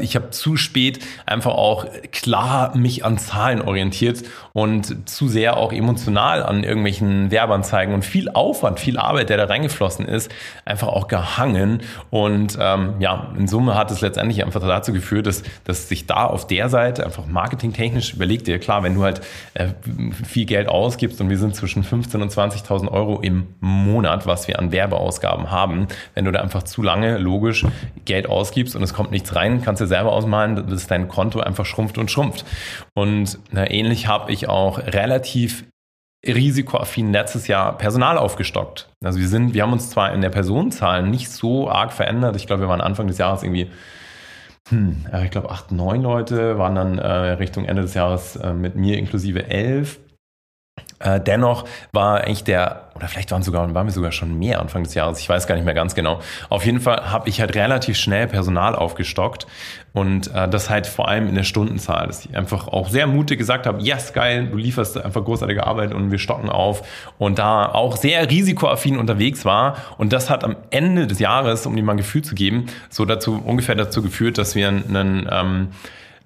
ich 0.00 0.16
habe 0.16 0.30
zu 0.30 0.56
spät 0.56 1.00
einfach 1.26 1.52
auch 1.52 1.86
klar 2.12 2.76
mich 2.76 3.04
an 3.04 3.18
Zahlen 3.18 3.60
orientiert 3.60 4.22
und 4.52 5.08
zu 5.08 5.28
sehr 5.28 5.56
auch 5.56 5.72
emotional 5.72 6.42
an 6.42 6.64
irgendwelchen 6.64 7.30
Werbeanzeigen 7.30 7.94
und 7.94 8.04
viel 8.04 8.30
Aufwand, 8.30 8.80
viel 8.80 8.98
Arbeit, 8.98 9.28
der 9.28 9.36
da 9.36 9.44
reingeflossen 9.44 10.06
ist, 10.06 10.30
einfach 10.64 10.88
auch 10.88 11.08
gehangen. 11.08 11.82
Und 12.10 12.56
ähm, 12.60 12.94
ja, 13.00 13.32
in 13.36 13.48
Summe 13.48 13.74
hat 13.74 13.90
es 13.90 14.00
letztendlich 14.00 14.44
einfach 14.44 14.60
dazu 14.60 14.92
geführt, 14.92 15.26
dass, 15.26 15.42
dass 15.64 15.88
sich 15.88 16.06
da 16.06 16.26
auf 16.26 16.46
der 16.46 16.68
Seite 16.68 17.04
einfach 17.04 17.26
marketingtechnisch 17.26 18.14
überlegt 18.14 18.46
dir, 18.46 18.58
klar, 18.58 18.82
wenn 18.82 18.94
du 18.94 19.02
halt 19.02 19.20
äh, 19.54 19.68
viel 20.24 20.46
Geld 20.46 20.68
ausgibst 20.68 21.20
und 21.20 21.28
wir 21.28 21.38
sind 21.38 21.54
zwischen 21.54 21.84
15.000 21.84 22.22
und 22.22 22.32
20.000 22.32 22.90
Euro 22.90 23.20
im 23.20 23.46
Monat, 23.60 24.26
was 24.26 24.48
wir 24.48 24.58
an 24.58 24.72
Werbeausgaben 24.72 25.50
haben, 25.50 25.88
wenn 26.14 26.24
du 26.24 26.32
da 26.32 26.40
einfach 26.40 26.62
zu 26.62 26.82
lange 26.82 27.18
logisch 27.18 27.64
Geld 28.04 28.28
ausgibst 28.28 28.76
und 28.76 28.82
es 28.82 28.94
kommt 28.94 29.10
nichts 29.10 29.34
rein, 29.34 29.55
kannst 29.62 29.80
du 29.80 29.86
selber 29.86 30.12
ausmalen, 30.12 30.66
dass 30.68 30.86
dein 30.86 31.08
Konto 31.08 31.40
einfach 31.40 31.66
schrumpft 31.66 31.98
und 31.98 32.10
schrumpft. 32.10 32.44
Und 32.94 33.38
na, 33.50 33.70
ähnlich 33.70 34.06
habe 34.06 34.32
ich 34.32 34.48
auch 34.48 34.78
relativ 34.78 35.64
risikoaffin 36.26 37.12
letztes 37.12 37.46
Jahr 37.46 37.76
Personal 37.78 38.18
aufgestockt. 38.18 38.88
Also 39.04 39.20
wir 39.20 39.28
sind, 39.28 39.54
wir 39.54 39.62
haben 39.62 39.72
uns 39.72 39.90
zwar 39.90 40.12
in 40.12 40.22
der 40.22 40.30
Personenzahl 40.30 41.02
nicht 41.02 41.30
so 41.30 41.70
arg 41.70 41.92
verändert. 41.92 42.36
Ich 42.36 42.46
glaube, 42.46 42.62
wir 42.62 42.68
waren 42.68 42.80
Anfang 42.80 43.06
des 43.06 43.18
Jahres 43.18 43.42
irgendwie 43.42 43.70
hm, 44.68 45.06
ich 45.24 45.30
glaube, 45.30 45.50
acht, 45.50 45.70
neun 45.70 46.02
Leute 46.02 46.58
waren 46.58 46.74
dann 46.74 46.98
äh, 46.98 47.08
Richtung 47.08 47.64
Ende 47.66 47.82
des 47.82 47.94
Jahres 47.94 48.36
äh, 48.36 48.52
mit 48.52 48.74
mir 48.74 48.98
inklusive 48.98 49.48
elf. 49.48 50.00
Äh, 50.98 51.20
dennoch 51.20 51.66
war 51.92 52.22
eigentlich 52.22 52.44
der, 52.44 52.88
oder 52.94 53.06
vielleicht 53.08 53.30
waren, 53.30 53.42
sogar, 53.42 53.74
waren 53.74 53.86
wir 53.86 53.92
sogar 53.92 54.12
schon 54.12 54.38
mehr 54.38 54.60
Anfang 54.60 54.82
des 54.82 54.94
Jahres, 54.94 55.20
ich 55.20 55.28
weiß 55.28 55.46
gar 55.46 55.54
nicht 55.54 55.64
mehr 55.64 55.74
ganz 55.74 55.94
genau. 55.94 56.20
Auf 56.48 56.64
jeden 56.64 56.80
Fall 56.80 57.12
habe 57.12 57.28
ich 57.28 57.40
halt 57.40 57.54
relativ 57.54 57.98
schnell 57.98 58.26
Personal 58.26 58.74
aufgestockt 58.74 59.46
und 59.92 60.34
äh, 60.34 60.48
das 60.48 60.70
halt 60.70 60.86
vor 60.86 61.08
allem 61.08 61.28
in 61.28 61.34
der 61.34 61.42
Stundenzahl, 61.42 62.06
dass 62.06 62.24
ich 62.24 62.34
einfach 62.34 62.68
auch 62.68 62.88
sehr 62.88 63.06
mutig 63.06 63.38
gesagt 63.38 63.66
habe, 63.66 63.82
yes, 63.82 64.14
geil, 64.14 64.48
du 64.50 64.56
lieferst 64.56 64.96
einfach 64.96 65.22
großartige 65.22 65.66
Arbeit 65.66 65.92
und 65.92 66.10
wir 66.10 66.18
stocken 66.18 66.48
auf 66.48 66.82
und 67.18 67.38
da 67.38 67.66
auch 67.66 67.98
sehr 67.98 68.30
risikoaffin 68.30 68.96
unterwegs 68.96 69.44
war 69.44 69.76
und 69.98 70.14
das 70.14 70.30
hat 70.30 70.44
am 70.44 70.56
Ende 70.70 71.06
des 71.06 71.18
Jahres, 71.18 71.66
um 71.66 71.76
dir 71.76 71.82
mal 71.82 71.92
ein 71.92 71.98
Gefühl 71.98 72.22
zu 72.22 72.34
geben, 72.34 72.66
so 72.88 73.04
dazu 73.04 73.42
ungefähr 73.44 73.74
dazu 73.74 74.00
geführt, 74.00 74.38
dass 74.38 74.54
wir 74.54 74.68
einen 74.68 75.28
ähm, 75.30 75.68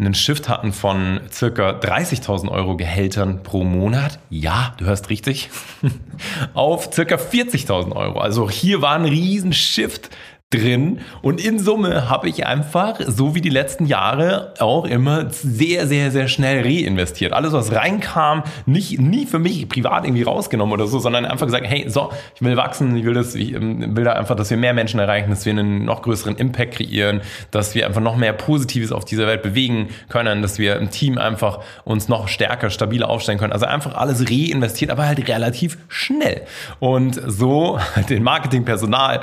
einen 0.01 0.15
Shift 0.15 0.49
hatten 0.49 0.73
von 0.73 1.21
circa 1.31 1.71
30.000 1.71 2.49
Euro 2.49 2.77
Gehältern 2.77 3.43
pro 3.43 3.65
Monat, 3.65 4.19
ja, 4.31 4.75
du 4.79 4.87
hörst 4.87 5.11
richtig, 5.11 5.51
auf 6.55 6.91
circa 6.93 7.17
40.000 7.17 7.95
Euro. 7.95 8.19
Also 8.19 8.49
hier 8.51 8.83
war 8.83 8.95
ein 8.95 9.05
riesen 9.05 9.53
Shift 9.53 10.11
drin 10.51 10.99
und 11.23 11.41
in 11.41 11.61
Summe 11.61 12.11
habe 12.11 12.29
ich 12.29 12.45
einfach, 12.45 12.99
so 13.07 13.37
wie 13.37 13.41
die 13.41 13.51
letzten 13.51 13.87
Jahre, 13.87 14.53
auch 14.59 14.85
immer 14.85 15.31
sehr, 15.31 15.87
sehr, 15.87 16.11
sehr 16.11 16.27
schnell 16.27 16.63
reinvestiert. 16.63 17.33
Alles, 17.33 17.53
was 17.53 17.73
reinkam, 17.73 18.43
nicht, 18.67 18.99
nie 18.99 19.27
für 19.27 19.39
mich 19.39 19.69
privat 19.69 20.05
irgendwie 20.05 20.25
rausgenommen 20.25 20.73
oder 20.73 20.89
so, 20.89 20.99
sondern 20.99 21.25
einfach 21.25 21.47
gesagt, 21.47 21.67
hey, 21.69 21.89
so, 21.89 22.11
ich 22.35 22.43
will 22.43 22.57
wachsen, 22.57 22.97
ich 22.97 23.05
will 23.05 23.15
das, 23.15 23.37
ich 23.37 23.55
ähm, 23.55 23.97
will 23.97 24.03
da 24.03 24.15
einfach, 24.15 24.35
dass 24.35 24.51
wir 24.51 24.57
mehr 24.57 24.75
Menschen 24.75 24.99
erreichen, 24.99 25.31
dass 25.31 25.47
wir 25.47 25.53
einen 25.53 25.85
noch 25.85 26.03
größeren 26.03 26.35
Impact 26.35 26.75
kreieren, 26.75 27.21
dass 27.53 27.77
wir 27.77 27.87
einfach 27.87 28.01
noch 28.01 28.17
mehr 28.17 28.33
Positives 28.33 28.91
auf 28.91 29.05
dieser 29.05 29.29
Welt 29.29 29.43
bewegen 29.43 29.91
können, 30.09 30.43
dass 30.43 30.59
wir 30.59 30.79
im 30.79 30.91
Team 30.91 31.17
einfach 31.17 31.61
uns 31.85 32.09
noch 32.09 32.27
stärker, 32.27 32.71
stabiler 32.71 33.09
aufstellen 33.09 33.39
können. 33.39 33.53
Also 33.53 33.67
einfach 33.67 33.95
alles 33.95 34.29
reinvestiert, 34.29 34.91
aber 34.91 35.07
halt 35.07 35.29
relativ 35.29 35.79
schnell. 35.87 36.43
Und 36.81 37.21
so 37.25 37.79
den 38.09 38.25
Marketingpersonal 38.25 39.21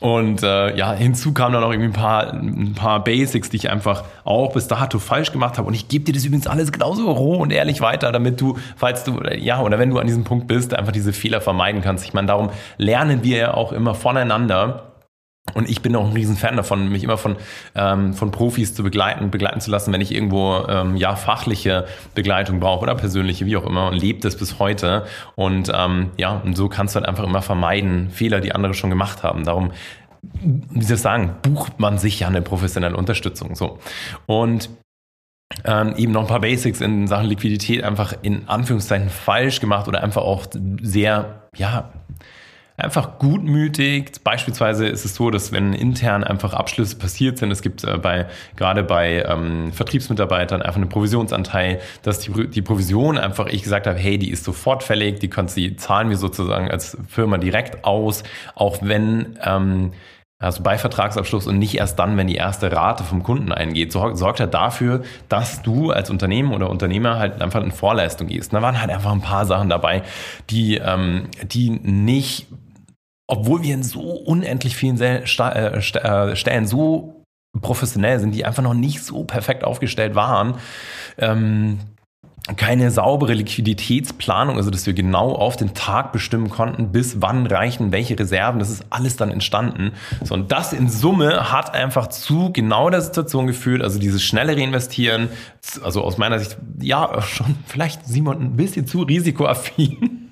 und 0.00 0.44
äh, 0.44 0.76
ja, 0.76 0.92
hinzu 0.92 1.32
kamen 1.32 1.54
dann 1.54 1.64
auch 1.64 1.72
irgendwie 1.72 1.90
ein 1.90 1.92
paar, 1.92 2.32
ein 2.32 2.74
paar 2.74 3.02
Basics, 3.02 3.50
die 3.50 3.56
ich 3.56 3.70
einfach 3.70 4.04
auch 4.24 4.52
bis 4.52 4.68
dato 4.68 5.00
falsch 5.00 5.32
gemacht 5.32 5.58
habe. 5.58 5.66
Und 5.66 5.74
ich 5.74 5.88
gebe 5.88 6.04
dir 6.04 6.12
das 6.12 6.24
übrigens 6.24 6.46
alles 6.46 6.70
genauso 6.70 7.10
roh 7.10 7.36
und 7.36 7.52
ehrlich 7.52 7.80
weiter, 7.80 8.12
damit 8.12 8.40
du, 8.40 8.56
falls 8.76 9.02
du, 9.02 9.20
ja, 9.36 9.60
oder 9.60 9.78
wenn 9.80 9.90
du 9.90 9.98
an 9.98 10.06
diesem 10.06 10.22
Punkt 10.22 10.46
bist, 10.46 10.72
einfach 10.72 10.92
diese 10.92 11.12
Fehler 11.12 11.40
vermeiden 11.40 11.82
kannst. 11.82 12.04
Ich 12.04 12.14
meine, 12.14 12.28
darum 12.28 12.50
lernen 12.76 13.24
wir 13.24 13.38
ja 13.38 13.54
auch 13.54 13.72
immer 13.72 13.94
voneinander. 13.94 14.84
Und 15.54 15.68
ich 15.68 15.82
bin 15.82 15.94
auch 15.96 16.06
ein 16.06 16.12
Riesenfan 16.12 16.56
davon, 16.56 16.88
mich 16.88 17.04
immer 17.04 17.16
von, 17.16 17.36
ähm, 17.74 18.14
von 18.14 18.30
Profis 18.30 18.74
zu 18.74 18.82
begleiten, 18.82 19.30
begleiten 19.30 19.60
zu 19.60 19.70
lassen, 19.70 19.92
wenn 19.92 20.00
ich 20.00 20.14
irgendwo 20.14 20.64
ähm, 20.68 20.96
ja 20.96 21.16
fachliche 21.16 21.86
Begleitung 22.14 22.60
brauche 22.60 22.82
oder 22.82 22.94
persönliche, 22.94 23.46
wie 23.46 23.56
auch 23.56 23.66
immer, 23.66 23.88
und 23.88 23.94
lebt 23.94 24.24
es 24.24 24.36
bis 24.36 24.58
heute. 24.58 25.06
Und 25.34 25.70
ähm, 25.74 26.10
ja, 26.16 26.40
und 26.44 26.56
so 26.56 26.68
kannst 26.68 26.94
du 26.94 27.00
halt 27.00 27.08
einfach 27.08 27.24
immer 27.24 27.42
vermeiden, 27.42 28.10
Fehler, 28.10 28.40
die 28.40 28.52
andere 28.52 28.74
schon 28.74 28.90
gemacht 28.90 29.22
haben. 29.22 29.44
Darum, 29.44 29.72
wie 30.32 30.84
soll 30.84 30.96
ich 30.96 31.02
sagen, 31.02 31.36
bucht 31.42 31.80
man 31.80 31.98
sich 31.98 32.20
ja 32.20 32.28
eine 32.28 32.42
professionelle 32.42 32.96
Unterstützung. 32.96 33.54
So. 33.54 33.78
Und 34.26 34.68
ähm, 35.64 35.94
eben 35.96 36.12
noch 36.12 36.22
ein 36.22 36.26
paar 36.26 36.40
Basics 36.40 36.80
in 36.80 37.06
Sachen 37.06 37.26
Liquidität 37.26 37.82
einfach 37.82 38.14
in 38.22 38.48
Anführungszeichen 38.48 39.08
falsch 39.08 39.60
gemacht 39.60 39.88
oder 39.88 40.02
einfach 40.02 40.22
auch 40.22 40.46
sehr, 40.82 41.42
ja, 41.56 41.90
einfach 42.78 43.18
gutmütig. 43.18 44.12
Beispielsweise 44.22 44.86
ist 44.86 45.04
es 45.04 45.14
so, 45.16 45.30
dass 45.30 45.52
wenn 45.52 45.72
intern 45.72 46.22
einfach 46.22 46.54
Abschlüsse 46.54 46.96
passiert 46.96 47.38
sind, 47.38 47.50
es 47.50 47.60
gibt 47.60 47.84
äh, 47.84 47.98
bei, 47.98 48.26
gerade 48.56 48.84
bei 48.84 49.24
ähm, 49.24 49.72
Vertriebsmitarbeitern 49.72 50.62
einfach 50.62 50.80
einen 50.80 50.88
Provisionsanteil, 50.88 51.80
dass 52.02 52.20
die, 52.20 52.48
die 52.48 52.62
Provision 52.62 53.18
einfach 53.18 53.46
ich 53.46 53.64
gesagt 53.64 53.86
habe, 53.88 53.98
hey, 53.98 54.16
die 54.16 54.30
ist 54.30 54.44
sofort 54.44 54.84
fällig, 54.84 55.18
die, 55.18 55.28
kannst, 55.28 55.56
die 55.56 55.76
zahlen 55.76 56.08
wir 56.08 56.16
sozusagen 56.16 56.70
als 56.70 56.96
Firma 57.08 57.36
direkt 57.38 57.84
aus, 57.84 58.22
auch 58.54 58.78
wenn 58.80 59.38
ähm, 59.42 59.92
also 60.40 60.62
bei 60.62 60.78
Vertragsabschluss 60.78 61.48
und 61.48 61.58
nicht 61.58 61.74
erst 61.74 61.98
dann, 61.98 62.16
wenn 62.16 62.28
die 62.28 62.36
erste 62.36 62.70
Rate 62.70 63.02
vom 63.02 63.24
Kunden 63.24 63.50
eingeht, 63.50 63.90
sorgt, 63.90 64.38
halt 64.38 64.54
dafür, 64.54 65.02
dass 65.28 65.62
du 65.62 65.90
als 65.90 66.10
Unternehmen 66.10 66.52
oder 66.52 66.70
Unternehmer 66.70 67.18
halt 67.18 67.42
einfach 67.42 67.60
in 67.60 67.72
Vorleistung 67.72 68.28
gehst. 68.28 68.52
Da 68.52 68.62
waren 68.62 68.80
halt 68.80 68.90
einfach 68.90 69.10
ein 69.10 69.20
paar 69.20 69.46
Sachen 69.46 69.68
dabei, 69.68 70.04
die, 70.48 70.76
ähm, 70.76 71.24
die 71.44 71.70
nicht, 71.70 72.46
obwohl 73.28 73.62
wir 73.62 73.74
in 73.74 73.84
so 73.84 74.00
unendlich 74.00 74.74
vielen 74.74 75.00
äh, 75.00 75.22
äh, 75.22 76.36
Stellen 76.36 76.66
so 76.66 77.22
professionell 77.60 78.18
sind, 78.18 78.34
die 78.34 78.44
einfach 78.44 78.62
noch 78.62 78.74
nicht 78.74 79.04
so 79.04 79.24
perfekt 79.24 79.64
aufgestellt 79.64 80.14
waren, 80.14 80.54
ähm, 81.18 81.78
keine 82.56 82.90
saubere 82.90 83.34
Liquiditätsplanung, 83.34 84.56
also 84.56 84.70
dass 84.70 84.86
wir 84.86 84.94
genau 84.94 85.32
auf 85.32 85.56
den 85.56 85.74
Tag 85.74 86.12
bestimmen 86.12 86.48
konnten, 86.48 86.92
bis 86.92 87.20
wann 87.20 87.46
reichen 87.46 87.92
welche 87.92 88.18
Reserven. 88.18 88.58
Das 88.58 88.70
ist 88.70 88.86
alles 88.88 89.16
dann 89.16 89.30
entstanden. 89.30 89.92
So, 90.24 90.34
und 90.34 90.50
das 90.50 90.72
in 90.72 90.88
Summe 90.88 91.52
hat 91.52 91.74
einfach 91.74 92.06
zu 92.06 92.50
genau 92.52 92.88
der 92.88 93.02
Situation 93.02 93.46
geführt, 93.46 93.82
also 93.82 93.98
dieses 93.98 94.22
schnelle 94.22 94.56
Reinvestieren, 94.56 95.28
also 95.82 96.02
aus 96.02 96.16
meiner 96.16 96.38
Sicht, 96.38 96.56
ja, 96.80 97.20
schon 97.28 97.56
vielleicht 97.66 98.06
Simon 98.06 98.40
ein 98.40 98.56
bisschen 98.56 98.86
zu 98.86 99.02
risikoaffin. 99.02 100.27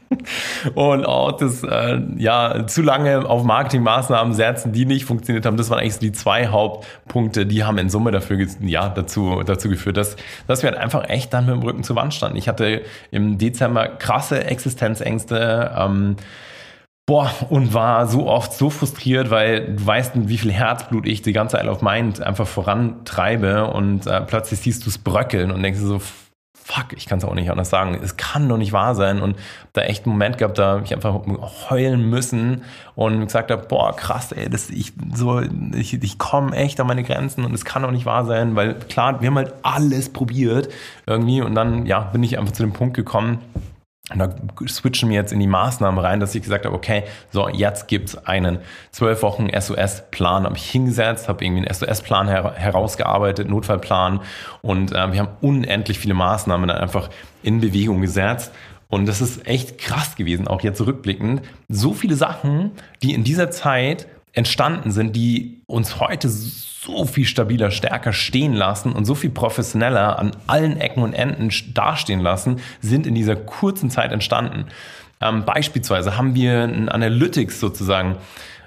Und 0.75 1.05
auch 1.05 1.33
das, 1.33 1.63
äh, 1.63 2.01
ja, 2.17 2.67
zu 2.67 2.83
lange 2.83 3.29
auf 3.29 3.45
Marketingmaßnahmen 3.45 4.35
setzen, 4.35 4.73
die 4.73 4.87
nicht 4.87 5.05
funktioniert 5.05 5.47
haben. 5.47 5.57
Das 5.57 5.71
waren 5.71 5.81
eigentlich 5.81 5.95
so 5.95 6.01
die 6.01 6.13
zwei 6.13 6.49
Hauptpunkte, 6.49 7.47
die 7.47 7.65
haben 7.65 7.79
in 7.79 7.91
Summe 7.91 8.11
dafür, 8.11 8.47
ja, 8.61 8.89
dazu, 8.89 9.43
dazu 9.45 9.69
geführt, 9.69 9.97
dass, 9.97 10.17
dass 10.47 10.63
wir 10.63 10.71
halt 10.71 10.79
einfach 10.79 11.09
echt 11.09 11.33
dann 11.33 11.47
mit 11.47 11.55
dem 11.55 11.63
Rücken 11.63 11.83
zur 11.83 11.97
Wand 11.97 12.15
standen. 12.15 12.37
Ich 12.37 12.49
hatte 12.49 12.83
im 13.11 13.39
Dezember 13.39 13.89
krasse 13.89 14.45
Existenzängste, 14.45 15.73
ähm, 15.77 16.17
Boah, 17.09 17.31
und 17.51 17.73
war 17.73 18.09
so 18.09 18.27
oft 18.27 18.53
so 18.53 18.69
frustriert, 18.69 19.31
weil 19.31 19.77
du 19.77 19.87
weißt, 19.87 20.29
wie 20.29 20.39
viel 20.39 20.51
Herzblut 20.51 21.07
ich 21.07 21.23
die 21.23 21.33
ganze 21.33 21.57
Isle 21.57 21.71
of 21.71 21.81
Mind 21.81 22.21
einfach 22.21 22.49
vorantreibe 22.49 23.69
und 23.69 24.09
äh, 24.09 24.23
plötzlich 24.23 24.59
siehst 24.59 24.85
du 24.85 24.91
es 24.91 24.99
bröckeln 24.99 25.53
und 25.53 25.63
denkst 25.63 25.79
so, 25.79 26.01
fuck, 26.67 26.87
ich 26.97 27.07
kann 27.07 27.19
es 27.19 27.25
auch 27.25 27.35
nicht 27.35 27.49
anders 27.49 27.71
sagen, 27.71 27.97
es 28.03 28.17
kann 28.17 28.49
doch 28.49 28.57
nicht 28.57 28.73
wahr 28.73 28.97
sein. 28.97 29.23
Und 29.23 29.37
da 29.73 29.83
echt 29.83 30.05
einen 30.05 30.15
Moment 30.15 30.37
gehabt, 30.37 30.59
da 30.59 30.81
ich 30.85 30.93
einfach 30.93 31.21
heulen 31.71 32.11
müssen 32.11 32.63
und 32.97 33.25
gesagt 33.25 33.53
habe, 33.53 33.67
boah, 33.69 33.95
krass, 33.95 34.33
ey, 34.33 34.51
das, 34.51 34.69
ich, 34.71 34.93
so, 35.15 35.41
ich, 35.75 35.95
ich 36.03 36.19
komme 36.19 36.57
echt 36.57 36.81
an 36.81 36.89
meine 36.89 37.05
Grenzen 37.05 37.45
und 37.45 37.55
es 37.55 37.65
kann 37.65 37.83
doch 37.83 37.93
nicht 37.93 38.05
wahr 38.05 38.25
sein, 38.25 38.57
weil 38.57 38.75
klar, 38.75 39.21
wir 39.21 39.29
haben 39.29 39.37
halt 39.37 39.55
alles 39.63 40.09
probiert 40.09 40.69
irgendwie 41.07 41.41
und 41.41 41.55
dann, 41.55 41.87
ja, 41.87 42.01
bin 42.01 42.25
ich 42.25 42.37
einfach 42.37 42.53
zu 42.53 42.65
dem 42.65 42.73
Punkt 42.73 42.97
gekommen, 42.97 43.39
und 44.13 44.21
da 44.21 44.33
switchen 44.69 45.09
wir 45.09 45.17
jetzt 45.17 45.33
in 45.33 45.41
die 45.41 45.49
Maßnahmen 45.49 45.99
rein, 45.99 46.21
dass 46.21 46.35
ich 46.35 46.43
gesagt 46.43 46.65
habe, 46.65 46.77
okay, 46.77 47.03
so 47.33 47.49
jetzt 47.49 47.89
gibt's 47.89 48.17
einen 48.17 48.59
zwölf 48.93 49.23
Wochen 49.23 49.49
SOS-Plan. 49.49 50.45
Habe 50.45 50.57
ich 50.57 50.71
hingesetzt, 50.71 51.29
habe 51.29 51.45
irgendwie 51.45 51.67
einen 51.67 51.75
SOS-Plan 51.75 52.29
her 52.29 52.55
herausgearbeitet, 52.55 53.49
Notfallplan 53.49 54.21
und 54.63 54.93
äh, 54.93 55.13
wir 55.13 55.19
haben 55.19 55.37
unendlich 55.41 55.99
viele 55.99 56.15
Maßnahmen 56.15 56.69
dann 56.69 56.79
einfach 56.79 57.11
in 57.43 57.61
Bewegung 57.61 58.01
gesetzt. 58.01 58.53
Und 58.89 59.07
das 59.07 59.21
ist 59.21 59.49
echt 59.49 59.79
krass 59.79 60.15
gewesen, 60.15 60.47
auch 60.47 60.61
jetzt 60.61 60.81
rückblickend. 60.81 61.43
So 61.69 61.93
viele 61.93 62.15
Sachen, 62.15 62.71
die 63.03 63.13
in 63.13 63.25
dieser 63.25 63.51
Zeit 63.51 64.07
entstanden 64.37 64.93
sind, 64.93 65.17
die 65.17 65.63
uns 65.67 65.99
heute 65.99 66.29
so 66.29 67.05
viel 67.07 67.25
stabiler, 67.25 67.71
stärker 67.71 68.13
stehen 68.13 68.53
lassen 68.53 68.93
und 68.93 69.05
so 69.07 69.15
viel 69.15 69.31
professioneller 69.31 70.19
an 70.19 70.33
allen 70.47 70.79
Ecken 70.79 71.03
und 71.03 71.15
Enden 71.15 71.51
dastehen 71.75 72.21
lassen, 72.21 72.61
sind 72.81 73.07
in 73.07 73.15
dieser 73.15 73.35
kurzen 73.35 73.91
Zeit 73.91 74.13
entstanden. 74.13 74.67
Ähm, 75.21 75.45
beispielsweise 75.45 76.19
haben 76.19 76.35
wir 76.35 76.65
ein 76.65 76.89
Analytics 76.89 77.59
sozusagen 77.59 78.17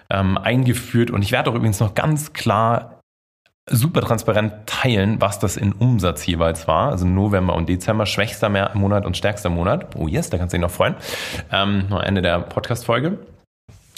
ähm, 0.09 0.37
eingeführt 0.37 1.11
und 1.11 1.21
ich 1.21 1.31
werde 1.31 1.51
auch 1.51 1.55
übrigens 1.55 1.79
noch 1.79 1.93
ganz 1.93 2.33
klar 2.33 2.99
super 3.71 4.01
transparent 4.01 4.53
teilen, 4.65 5.21
was 5.21 5.37
das 5.37 5.55
in 5.55 5.73
Umsatz 5.73 6.25
jeweils 6.25 6.67
war. 6.67 6.89
Also 6.89 7.05
November 7.05 7.55
und 7.55 7.69
Dezember, 7.69 8.07
schwächster 8.07 8.49
Monat 8.73 9.05
und 9.05 9.15
stärkster 9.15 9.51
Monat. 9.51 9.95
Oh 9.95 10.07
yes, 10.07 10.31
da 10.31 10.39
kannst 10.39 10.53
du 10.53 10.57
dich 10.57 10.63
noch 10.63 10.71
freuen. 10.71 10.95
Ähm, 11.51 11.85
noch 11.89 12.01
Ende 12.01 12.23
der 12.23 12.39
Podcast-Folge. 12.39 13.19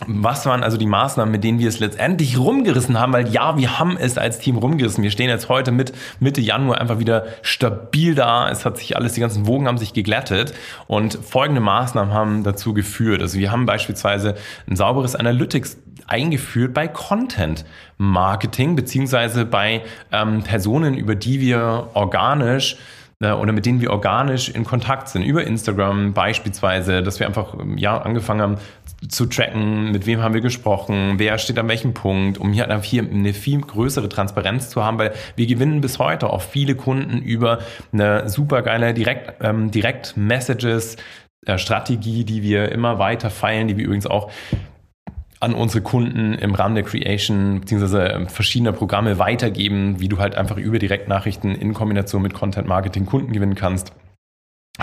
Was 0.08 0.48
waren 0.48 0.64
also 0.64 0.78
die 0.78 0.88
Maßnahmen, 0.88 1.32
mit 1.32 1.44
denen 1.44 1.60
wir 1.60 1.70
es 1.70 1.80
letztendlich 1.80 2.40
rumgerissen 2.40 3.00
haben? 3.00 3.14
Weil 3.14 3.28
ja, 3.28 3.58
wir 3.58 3.78
haben 3.78 3.98
es 3.98 4.18
als 4.18 4.40
Team 4.40 4.58
rumgerissen. 4.58 5.04
Wir 5.04 5.12
stehen 5.12 5.30
jetzt 5.30 5.48
heute 5.48 5.72
mit 5.72 5.94
Mitte 6.20 6.42
Januar 6.42 6.82
einfach 6.82 6.98
wieder 6.98 7.26
stabil 7.44 8.16
da. 8.16 8.50
Es 8.50 8.66
hat 8.66 8.80
sich 8.80 8.98
alles, 8.98 9.14
die 9.14 9.22
ganzen 9.22 9.46
Wogen 9.46 9.68
haben 9.68 9.78
sich 9.78 9.94
geglättet 9.94 10.54
und 10.88 11.14
folgende 11.14 11.62
Maßnahmen 11.62 12.14
haben 12.14 12.44
dazu 12.44 12.74
geführt. 12.74 13.22
Also 13.22 13.38
wir 13.38 13.52
haben 13.52 13.68
beispielsweise 13.68 14.36
ein 14.68 14.76
sauberes 14.76 15.16
Analytics 15.16 15.78
eingeführt 16.08 16.74
bei 16.74 16.88
Content 16.88 17.64
Marketing 17.98 18.76
beziehungsweise 18.76 19.46
bei 19.46 19.84
ähm, 20.12 20.42
Personen, 20.42 20.96
über 20.96 21.14
die 21.14 21.40
wir 21.40 21.90
organisch 21.94 22.78
äh, 23.22 23.32
oder 23.32 23.54
mit 23.54 23.66
denen 23.66 23.82
wir 23.82 23.92
organisch 23.92 24.50
in 24.50 24.66
Kontakt 24.66 25.08
sind, 25.10 25.24
über 25.24 25.46
Instagram 25.46 26.14
beispielsweise, 26.14 27.04
dass 27.04 27.20
wir 27.20 27.28
einfach 27.28 27.56
ja 27.78 28.02
angefangen 28.02 28.42
haben 28.42 28.58
zu 29.08 29.26
tracken, 29.26 29.92
mit 29.92 30.06
wem 30.06 30.22
haben 30.22 30.34
wir 30.34 30.42
gesprochen, 30.42 31.16
wer 31.18 31.38
steht 31.38 31.58
an 31.58 31.68
welchem 31.68 31.94
Punkt, 31.94 32.38
um 32.38 32.54
hier, 32.54 32.70
eine 32.70 33.34
viel 33.34 33.62
größere 33.62 34.10
Transparenz 34.10 34.70
zu 34.70 34.84
haben, 34.84 35.00
weil 35.00 35.14
wir 35.36 35.48
gewinnen 35.48 35.82
bis 35.82 35.98
heute 35.98 36.30
auch 36.30 36.42
viele 36.42 36.76
Kunden 36.76 37.22
über 37.22 37.60
eine 37.92 38.30
super 38.30 38.62
geile 38.62 38.94
Direct, 38.94 39.42
ähm, 39.42 39.72
Direct 39.72 40.16
Messages 40.18 40.98
äh, 41.46 41.58
Strategie, 41.58 42.24
die 42.24 42.44
wir 42.44 42.72
immer 42.72 43.00
weiter 43.00 43.32
feilen, 43.32 43.68
die 43.68 43.78
wir 43.78 43.86
übrigens 43.86 44.06
auch 44.06 44.32
an 45.40 45.56
unsere 45.56 45.82
Kunden 45.82 46.36
im 46.36 46.54
Rahmen 46.54 46.76
der 46.76 46.84
Creation 46.84 47.62
bzw. 47.62 48.28
verschiedener 48.28 48.74
Programme 48.74 49.18
weitergeben, 49.18 50.00
wie 50.00 50.08
du 50.08 50.20
halt 50.20 50.36
einfach 50.36 50.58
über 50.58 50.78
Direktnachrichten 50.78 51.56
in 51.56 51.74
Kombination 51.74 52.22
mit 52.22 52.36
Content 52.36 52.68
Marketing 52.68 53.08
Kunden 53.08 53.34
gewinnen 53.34 53.56
kannst 53.56 53.92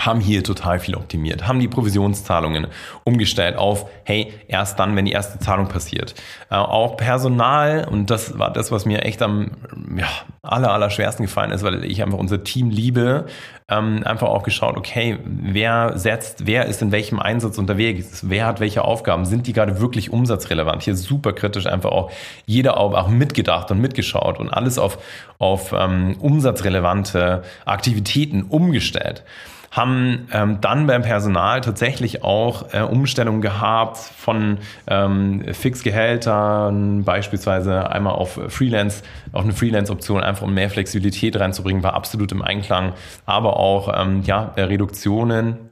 haben 0.05 0.19
hier 0.19 0.43
total 0.43 0.79
viel 0.79 0.95
optimiert, 0.95 1.47
haben 1.47 1.59
die 1.59 1.67
Provisionszahlungen 1.67 2.67
umgestellt 3.03 3.57
auf, 3.57 3.85
hey, 4.03 4.33
erst 4.47 4.79
dann, 4.79 4.95
wenn 4.95 5.05
die 5.05 5.11
erste 5.11 5.39
Zahlung 5.39 5.67
passiert. 5.67 6.15
Äh, 6.49 6.55
auch 6.55 6.97
Personal, 6.97 7.87
und 7.89 8.09
das 8.09 8.37
war 8.39 8.51
das, 8.51 8.71
was 8.71 8.85
mir 8.85 9.03
echt 9.03 9.21
am 9.21 9.51
ja, 9.95 10.07
aller, 10.41 10.71
aller 10.71 10.89
schwersten 10.89 11.23
gefallen 11.23 11.51
ist, 11.51 11.63
weil 11.63 11.83
ich 11.83 12.01
einfach 12.01 12.17
unser 12.17 12.43
Team 12.43 12.69
liebe, 12.69 13.25
ähm, 13.69 14.01
einfach 14.03 14.27
auch 14.27 14.43
geschaut, 14.43 14.77
okay, 14.77 15.19
wer 15.23 15.97
setzt, 15.97 16.47
wer 16.47 16.65
ist 16.65 16.81
in 16.81 16.91
welchem 16.91 17.19
Einsatz 17.19 17.57
unterwegs, 17.57 18.23
wer 18.27 18.45
hat 18.45 18.59
welche 18.59 18.83
Aufgaben, 18.83 19.25
sind 19.25 19.47
die 19.47 19.53
gerade 19.53 19.79
wirklich 19.79 20.11
umsatzrelevant? 20.11 20.83
Hier 20.83 20.95
super 20.95 21.33
kritisch 21.33 21.67
einfach 21.67 21.91
auch 21.91 22.11
jeder 22.45 22.77
auch, 22.77 22.93
auch 22.93 23.09
mitgedacht 23.09 23.69
und 23.71 23.79
mitgeschaut 23.79 24.39
und 24.39 24.49
alles 24.49 24.79
auf, 24.79 24.97
auf 25.37 25.73
ähm, 25.73 26.15
umsatzrelevante 26.19 27.43
Aktivitäten 27.65 28.43
umgestellt 28.43 29.23
haben 29.71 30.27
ähm, 30.31 30.61
dann 30.61 30.87
beim 30.87 31.01
Personal 31.01 31.61
tatsächlich 31.61 32.23
auch 32.23 32.73
äh, 32.73 32.81
Umstellungen 32.81 33.41
gehabt 33.41 33.97
von 33.97 34.57
ähm, 34.87 35.43
Fixgehältern, 35.53 37.03
beispielsweise 37.03 37.89
einmal 37.91 38.13
auf 38.13 38.39
Freelance, 38.47 39.03
auf 39.31 39.43
eine 39.43 39.53
Freelance-Option, 39.53 40.21
einfach 40.21 40.43
um 40.43 40.53
mehr 40.53 40.69
Flexibilität 40.69 41.39
reinzubringen, 41.39 41.83
war 41.83 41.93
absolut 41.93 42.31
im 42.31 42.41
Einklang, 42.41 42.93
aber 43.25 43.57
auch 43.57 43.93
ähm, 43.95 44.23
ja, 44.23 44.53
Reduktionen 44.57 45.69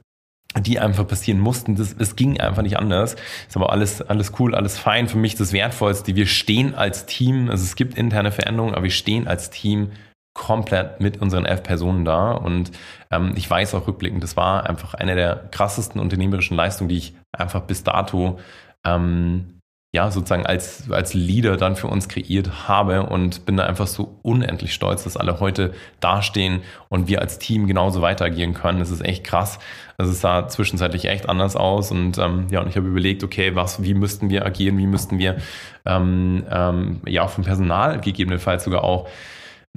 die 0.58 0.78
einfach 0.78 1.06
passieren 1.06 1.40
mussten. 1.40 1.76
Das, 1.76 1.94
es 1.98 2.16
ging 2.16 2.40
einfach 2.40 2.62
nicht 2.62 2.78
anders. 2.78 3.16
Ist 3.46 3.56
aber 3.56 3.70
alles, 3.70 4.02
alles 4.02 4.32
cool, 4.38 4.54
alles 4.54 4.78
fein. 4.78 5.06
Für 5.06 5.18
mich 5.18 5.36
das 5.36 5.52
Wertvollste. 5.52 6.16
Wir 6.16 6.26
stehen 6.26 6.74
als 6.74 7.06
Team, 7.06 7.50
also 7.50 7.62
es 7.64 7.76
gibt 7.76 7.96
interne 7.96 8.32
Veränderungen, 8.32 8.74
aber 8.74 8.84
wir 8.84 8.90
stehen 8.90 9.28
als 9.28 9.50
Team 9.50 9.90
komplett 10.38 11.00
mit 11.00 11.20
unseren 11.20 11.44
elf 11.44 11.62
Personen 11.62 12.04
da. 12.04 12.30
Und 12.30 12.70
ähm, 13.10 13.32
ich 13.34 13.50
weiß 13.50 13.74
auch 13.74 13.86
rückblickend, 13.86 14.22
das 14.22 14.36
war 14.36 14.66
einfach 14.68 14.94
eine 14.94 15.16
der 15.16 15.48
krassesten 15.50 16.00
unternehmerischen 16.00 16.56
Leistungen, 16.56 16.88
die 16.88 16.96
ich 16.96 17.14
einfach 17.32 17.62
bis 17.62 17.82
dato 17.84 18.38
ähm, 18.84 19.58
ja, 19.92 20.10
sozusagen 20.10 20.46
als, 20.46 20.90
als 20.90 21.14
Leader 21.14 21.56
dann 21.56 21.74
für 21.74 21.86
uns 21.88 22.08
kreiert 22.08 22.68
habe 22.68 23.04
und 23.04 23.46
bin 23.46 23.56
da 23.56 23.64
einfach 23.64 23.86
so 23.86 24.20
unendlich 24.22 24.74
stolz, 24.74 25.04
dass 25.04 25.16
alle 25.16 25.40
heute 25.40 25.72
dastehen 25.98 26.60
und 26.90 27.08
wir 27.08 27.20
als 27.22 27.38
Team 27.38 27.66
genauso 27.66 28.02
weiter 28.02 28.26
agieren 28.26 28.52
können. 28.52 28.80
Das 28.80 28.90
ist 28.90 29.04
echt 29.04 29.24
krass. 29.24 29.58
Also 29.96 30.12
es 30.12 30.20
sah 30.20 30.46
zwischenzeitlich 30.46 31.06
echt 31.06 31.28
anders 31.28 31.56
aus 31.56 31.90
und 31.90 32.18
ähm, 32.18 32.46
ja, 32.50 32.60
und 32.60 32.68
ich 32.68 32.76
habe 32.76 32.86
überlegt, 32.86 33.24
okay, 33.24 33.56
was, 33.56 33.82
wie 33.82 33.94
müssten 33.94 34.28
wir 34.30 34.44
agieren, 34.44 34.76
wie 34.76 34.86
müssten 34.86 35.18
wir 35.18 35.38
ähm, 35.86 36.44
ähm, 36.48 37.00
ja 37.06 37.26
vom 37.26 37.44
Personal 37.44 38.00
gegebenenfalls 38.00 38.64
sogar 38.64 38.84
auch 38.84 39.08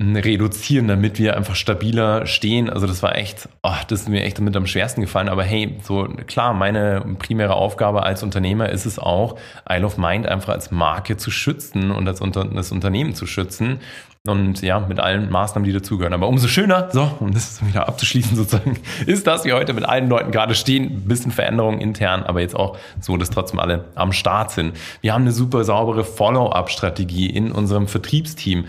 reduzieren, 0.01 0.87
damit 0.87 1.19
wir 1.19 1.37
einfach 1.37 1.55
stabiler 1.55 2.25
stehen. 2.25 2.69
Also 2.69 2.87
das 2.87 3.03
war 3.03 3.15
echt, 3.15 3.47
oh, 3.61 3.75
das 3.87 4.01
ist 4.01 4.09
mir 4.09 4.23
echt 4.23 4.37
damit 4.37 4.55
am 4.55 4.65
schwersten 4.65 5.01
gefallen. 5.01 5.29
Aber 5.29 5.43
hey, 5.43 5.77
so 5.83 6.07
klar, 6.27 6.53
meine 6.53 7.05
primäre 7.19 7.53
Aufgabe 7.53 8.03
als 8.03 8.23
Unternehmer 8.23 8.69
ist 8.69 8.85
es 8.85 8.97
auch, 8.97 9.37
Isle 9.69 9.85
of 9.85 9.97
Mind 9.97 10.27
einfach 10.27 10.53
als 10.53 10.71
Marke 10.71 11.17
zu 11.17 11.29
schützen 11.31 11.91
und 11.91 12.07
als 12.07 12.19
Unter 12.21 12.45
das 12.45 12.71
Unternehmen 12.71 13.13
zu 13.13 13.27
schützen. 13.27 13.79
Und 14.27 14.61
ja, 14.61 14.79
mit 14.79 14.99
allen 14.99 15.31
Maßnahmen, 15.31 15.65
die 15.65 15.73
dazugehören. 15.73 16.13
Aber 16.13 16.27
umso 16.27 16.47
schöner, 16.47 16.89
so, 16.91 17.11
um 17.19 17.33
das 17.33 17.65
wieder 17.67 17.87
abzuschließen 17.87 18.37
sozusagen, 18.37 18.77
ist, 19.07 19.25
dass 19.25 19.45
wir 19.45 19.55
heute 19.55 19.73
mit 19.73 19.83
allen 19.83 20.09
Leuten 20.09 20.31
gerade 20.31 20.53
stehen. 20.53 21.07
Bisschen 21.07 21.31
Veränderungen 21.31 21.81
intern, 21.81 22.23
aber 22.23 22.41
jetzt 22.41 22.55
auch 22.55 22.77
so, 22.99 23.17
dass 23.17 23.31
trotzdem 23.31 23.59
alle 23.59 23.85
am 23.95 24.13
Start 24.13 24.51
sind. 24.51 24.77
Wir 25.01 25.13
haben 25.13 25.23
eine 25.23 25.31
super 25.31 25.63
saubere 25.63 26.03
Follow-up-Strategie 26.03 27.27
in 27.31 27.51
unserem 27.51 27.87
Vertriebsteam 27.87 28.65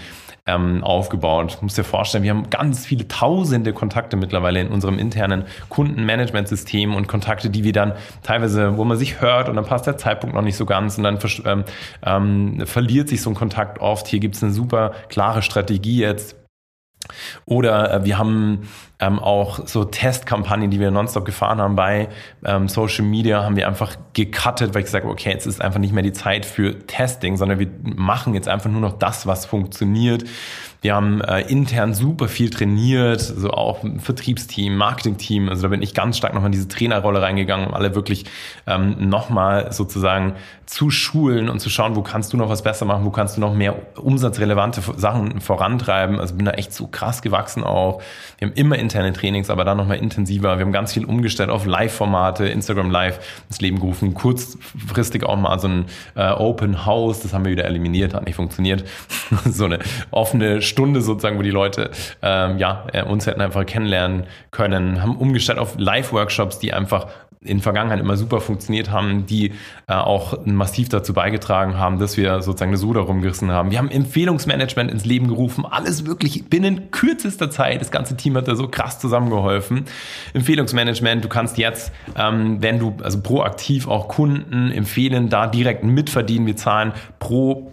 ähm, 0.47 0.83
aufgebaut. 0.83 1.59
Du 1.61 1.65
musst 1.65 1.79
dir 1.79 1.85
vorstellen, 1.85 2.25
wir 2.25 2.31
haben 2.31 2.51
ganz 2.51 2.85
viele 2.85 3.07
tausende 3.07 3.73
Kontakte 3.73 4.17
mittlerweile 4.17 4.61
in 4.61 4.69
unserem 4.69 4.99
internen 4.99 5.45
Kundenmanagementsystem 5.69 6.95
und 6.95 7.07
Kontakte, 7.07 7.49
die 7.49 7.63
wir 7.63 7.73
dann 7.73 7.93
teilweise, 8.23 8.77
wo 8.77 8.85
man 8.85 8.99
sich 8.99 9.21
hört 9.21 9.49
und 9.49 9.57
dann 9.57 9.65
passt 9.65 9.87
der 9.87 9.97
Zeitpunkt 9.97 10.35
noch 10.35 10.43
nicht 10.43 10.57
so 10.57 10.67
ganz 10.67 10.99
und 10.99 11.05
dann 11.05 11.19
ähm, 11.45 11.65
ähm, 12.05 12.67
verliert 12.67 13.09
sich 13.09 13.23
so 13.23 13.31
ein 13.31 13.35
Kontakt 13.35 13.81
oft. 13.81 14.09
Hier 14.09 14.19
gibt 14.19 14.35
es 14.35 14.43
eine 14.43 14.53
super 14.53 14.93
klare 15.09 15.43
Strategie 15.43 16.01
jetzt 16.01 16.42
oder 17.47 17.93
äh, 17.93 18.05
wir 18.05 18.19
haben 18.19 18.69
ähm, 18.99 19.19
auch 19.19 19.67
so 19.67 19.85
Testkampagnen, 19.85 20.71
die 20.71 20.81
wir 20.81 20.91
nonstop 20.91 21.25
gefahren 21.25 21.61
haben 21.61 21.75
bei 21.75 22.09
ähm, 22.45 22.69
Social 22.69 23.05
Media, 23.05 23.43
haben 23.43 23.57
wir 23.57 23.67
einfach 23.67 23.97
gecuttet, 24.13 24.75
weil 24.75 24.81
ich 24.81 24.87
gesagt 24.87 25.05
habe, 25.05 25.13
okay, 25.13 25.31
jetzt 25.31 25.47
ist 25.47 25.61
einfach 25.61 25.81
nicht 25.81 25.93
mehr 25.93 26.03
die 26.03 26.13
Zeit 26.13 26.47
für 26.47 26.79
Testing, 26.87 27.37
sondern 27.37 27.59
wir 27.59 27.69
machen 27.83 28.35
jetzt 28.35 28.49
einfach 28.49 28.71
nur 28.71 28.81
noch 28.81 28.99
das, 28.99 29.27
was 29.27 29.45
funktioniert. 29.47 30.25
Wir 30.83 30.97
haben 30.97 31.21
äh, 31.21 31.43
intern 31.43 31.95
super 31.95 32.27
viel 32.27 32.51
trainiert, 32.51 33.21
so 33.21 33.51
auch 33.51 33.85
Vertriebsteam, 33.99 34.77
Marketingteam. 34.77 35.49
Also 35.49 35.63
da 35.63 35.69
bin 35.69 35.81
ich 35.81 35.95
ganz 35.95 36.19
stark 36.19 36.35
nochmal 36.35 36.49
in 36.49 36.53
diese 36.53 36.67
Trainerrolle 36.67 37.23
reingegangen, 37.23 37.69
um 37.69 37.75
alle 37.75 37.95
wirklich 37.95 38.25
ähm, 38.67 39.09
nochmal 39.09 39.73
sozusagen 39.73 40.35
zu 40.67 40.91
schulen 40.91 41.49
und 41.49 41.61
zu 41.61 41.71
schauen, 41.71 41.95
wo 41.95 42.03
kannst 42.03 42.33
du 42.33 42.37
noch 42.37 42.49
was 42.49 42.63
besser 42.63 42.85
machen, 42.85 43.05
wo 43.05 43.11
kannst 43.11 43.37
du 43.37 43.41
noch 43.41 43.55
mehr 43.55 43.77
umsatzrelevante 43.97 44.83
Sachen 44.97 45.41
vorantreiben. 45.41 46.19
Also 46.19 46.35
bin 46.35 46.47
da 46.47 46.53
echt 46.53 46.73
so 46.75 46.89
krass 46.89 47.23
gewachsen 47.23 47.63
auch. 47.63 48.03
Wir 48.39 48.49
haben 48.49 48.55
immer 48.55 48.77
interne 48.77 49.13
Trainings, 49.13 49.51
aber 49.51 49.65
dann 49.65 49.77
nochmal 49.77 49.99
intensiver. 49.99 50.59
Wir 50.59 50.65
haben 50.65 50.73
ganz 50.73 50.93
viel 50.95 51.05
umgestellt 51.05 51.51
auf 51.51 51.65
Live-Formate, 51.65 52.47
Instagram 52.47 52.91
Live 52.91 53.21
ins 53.49 53.61
Leben 53.61 53.79
gerufen, 53.79 54.15
kurzfristig 54.15 55.25
auch 55.25 55.37
mal 55.37 55.61
so 55.61 55.69
ein 55.69 55.85
äh, 56.17 56.31
Open 56.31 56.87
House, 56.87 57.21
das 57.21 57.35
haben 57.35 57.45
wir 57.45 57.53
wieder 57.53 57.67
eliminiert, 57.67 58.15
hat 58.15 58.25
nicht 58.27 58.37
funktioniert. 58.37 58.83
so 59.45 59.67
eine 59.67 59.79
offene 60.11 60.61
Stunde 60.73 61.01
sozusagen, 61.01 61.39
wo 61.39 61.43
die 61.43 61.51
Leute 61.51 61.91
ähm, 62.23 62.59
ja, 62.59 62.87
äh, 62.93 63.03
uns 63.03 63.27
hätten 63.27 63.41
einfach 63.41 63.67
kennenlernen 63.67 64.25
können, 64.51 65.03
haben 65.03 65.17
umgestellt 65.17 65.59
auf 65.59 65.75
Live-Workshops, 65.79 66.59
die 66.59 66.73
einfach 66.73 67.07
in 67.45 67.61
Vergangenheit 67.61 68.01
immer 68.01 68.17
super 68.17 68.41
funktioniert 68.41 68.91
haben, 68.91 69.27
die 69.27 69.53
äh, 69.89 69.95
auch 69.95 70.47
massiv 70.47 70.89
dazu 70.89 71.13
beigetragen 71.13 71.77
haben, 71.77 71.99
dass 71.99 72.17
wir 72.17 72.41
sozusagen 72.43 72.71
eine 72.71 72.79
Suda 72.79 73.01
rumgerissen 73.01 73.51
haben. 73.51 73.71
Wir 73.71 73.79
haben 73.79 73.91
Empfehlungsmanagement 73.91 74.91
ins 74.91 75.05
Leben 75.05 75.29
gerufen, 75.29 75.67
alles 75.69 76.07
wirklich 76.07 76.45
binnen 76.49 76.91
kürzester 76.91 77.51
Zeit. 77.51 77.81
Das 77.81 77.91
ganze 77.91 78.17
Team 78.17 78.37
hat 78.37 78.49
da 78.49 78.55
so 78.55 78.69
krass 78.69 79.01
zusammengeholfen. 79.01 79.85
Empfehlungsmanagement, 80.35 81.25
du 81.25 81.29
kannst 81.29 81.59
jetzt, 81.59 81.93
ähm, 82.17 82.63
wenn 82.63 82.79
du 82.79 82.95
also 83.03 83.21
proaktiv 83.21 83.89
auch 83.89 84.09
Kunden 84.09 84.71
empfehlen, 84.71 85.29
da 85.29 85.47
direkt 85.47 85.83
mitverdienen. 85.85 86.47
Wir 86.47 86.57
zahlen 86.57 86.93
pro 87.19 87.73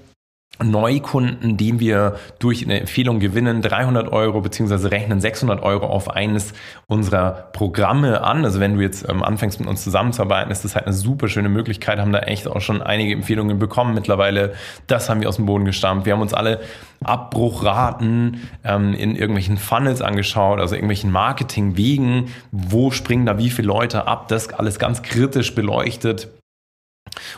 Neukunden, 0.64 1.56
den 1.56 1.80
wir 1.80 2.18
durch 2.40 2.64
eine 2.64 2.80
Empfehlung 2.82 3.20
gewinnen, 3.20 3.62
300 3.62 4.12
Euro 4.12 4.42
beziehungsweise 4.42 4.92
rechnen 4.92 5.22
600 5.22 5.64
Euro 5.64 5.86
auf 5.86 6.10
eines 6.10 6.54
unserer 6.88 7.32
Programme 7.54 8.22
an. 8.22 8.44
Also 8.44 8.60
wenn 8.60 8.76
du 8.76 8.82
jetzt 8.82 9.08
ähm, 9.08 9.24
anfängst 9.24 9.60
mit 9.60 9.70
uns 9.70 9.84
zusammenzuarbeiten, 9.84 10.52
ist 10.52 10.66
das 10.66 10.76
halt 10.76 10.86
eine 10.86 10.94
super 10.94 11.30
schöne 11.30 11.50
Möglichkeit. 11.50 12.00
Haben 12.00 12.12
da 12.12 12.20
echt 12.20 12.48
auch 12.48 12.62
schon 12.62 12.82
einige 12.82 13.14
Empfehlungen 13.14 13.58
bekommen 13.58 13.94
mittlerweile. 13.94 14.54
Das 14.88 15.10
haben 15.10 15.22
wir 15.22 15.30
aus 15.30 15.38
dem 15.38 15.46
Boden 15.46 15.66
gestammt. 15.66 16.06
Wir 16.06 16.14
haben 16.14 16.22
uns 16.22 16.34
alle 16.34 16.60
Abbruchraten 17.04 18.42
ähm, 18.66 18.94
in 18.94 19.16
irgendwelchen 19.16 19.58
Funnels 19.58 20.02
angeschaut, 20.02 20.60
also 20.60 20.76
irgendwelchen 20.76 21.12
Marketingwegen. 21.12 22.28
Wo 22.52 22.92
springen 22.92 23.26
da 23.26 23.38
wie 23.38 23.50
viele 23.50 23.70
Leute 23.70 24.08
ab? 24.08 24.28
Das 24.28 24.54
alles 24.54 24.78
ganz 24.80 25.02
kritisch 25.02 25.56
beleuchtet 25.56 26.28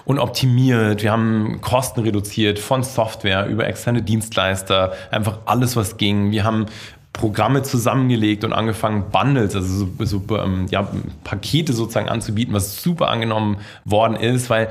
und 0.06 0.20
optimiert. 0.20 1.04
Wir 1.04 1.12
haben 1.12 1.60
Kosten 1.62 2.02
reduziert 2.02 2.60
von 2.60 2.84
Software 2.84 3.48
über 3.48 3.68
externe 3.68 4.02
Dienstleister, 4.02 4.94
einfach 5.12 5.40
alles, 5.46 5.76
was 5.76 5.98
ging. 5.98 6.32
Wir 6.32 6.44
haben 6.44 6.66
Programme 7.14 7.62
zusammengelegt 7.62 8.46
und 8.46 8.54
angefangen, 8.54 9.12
Bundles, 9.12 9.54
also 9.56 9.86
so, 10.00 10.06
so 10.06 10.38
ähm, 10.38 10.68
ja, 10.70 10.88
Pakete 11.26 11.74
sozusagen 11.74 12.08
anzubieten, 12.08 12.54
was 12.54 12.82
super 12.82 13.10
angenommen 13.10 13.58
worden 13.84 14.16
ist, 14.16 14.50
weil 14.50 14.70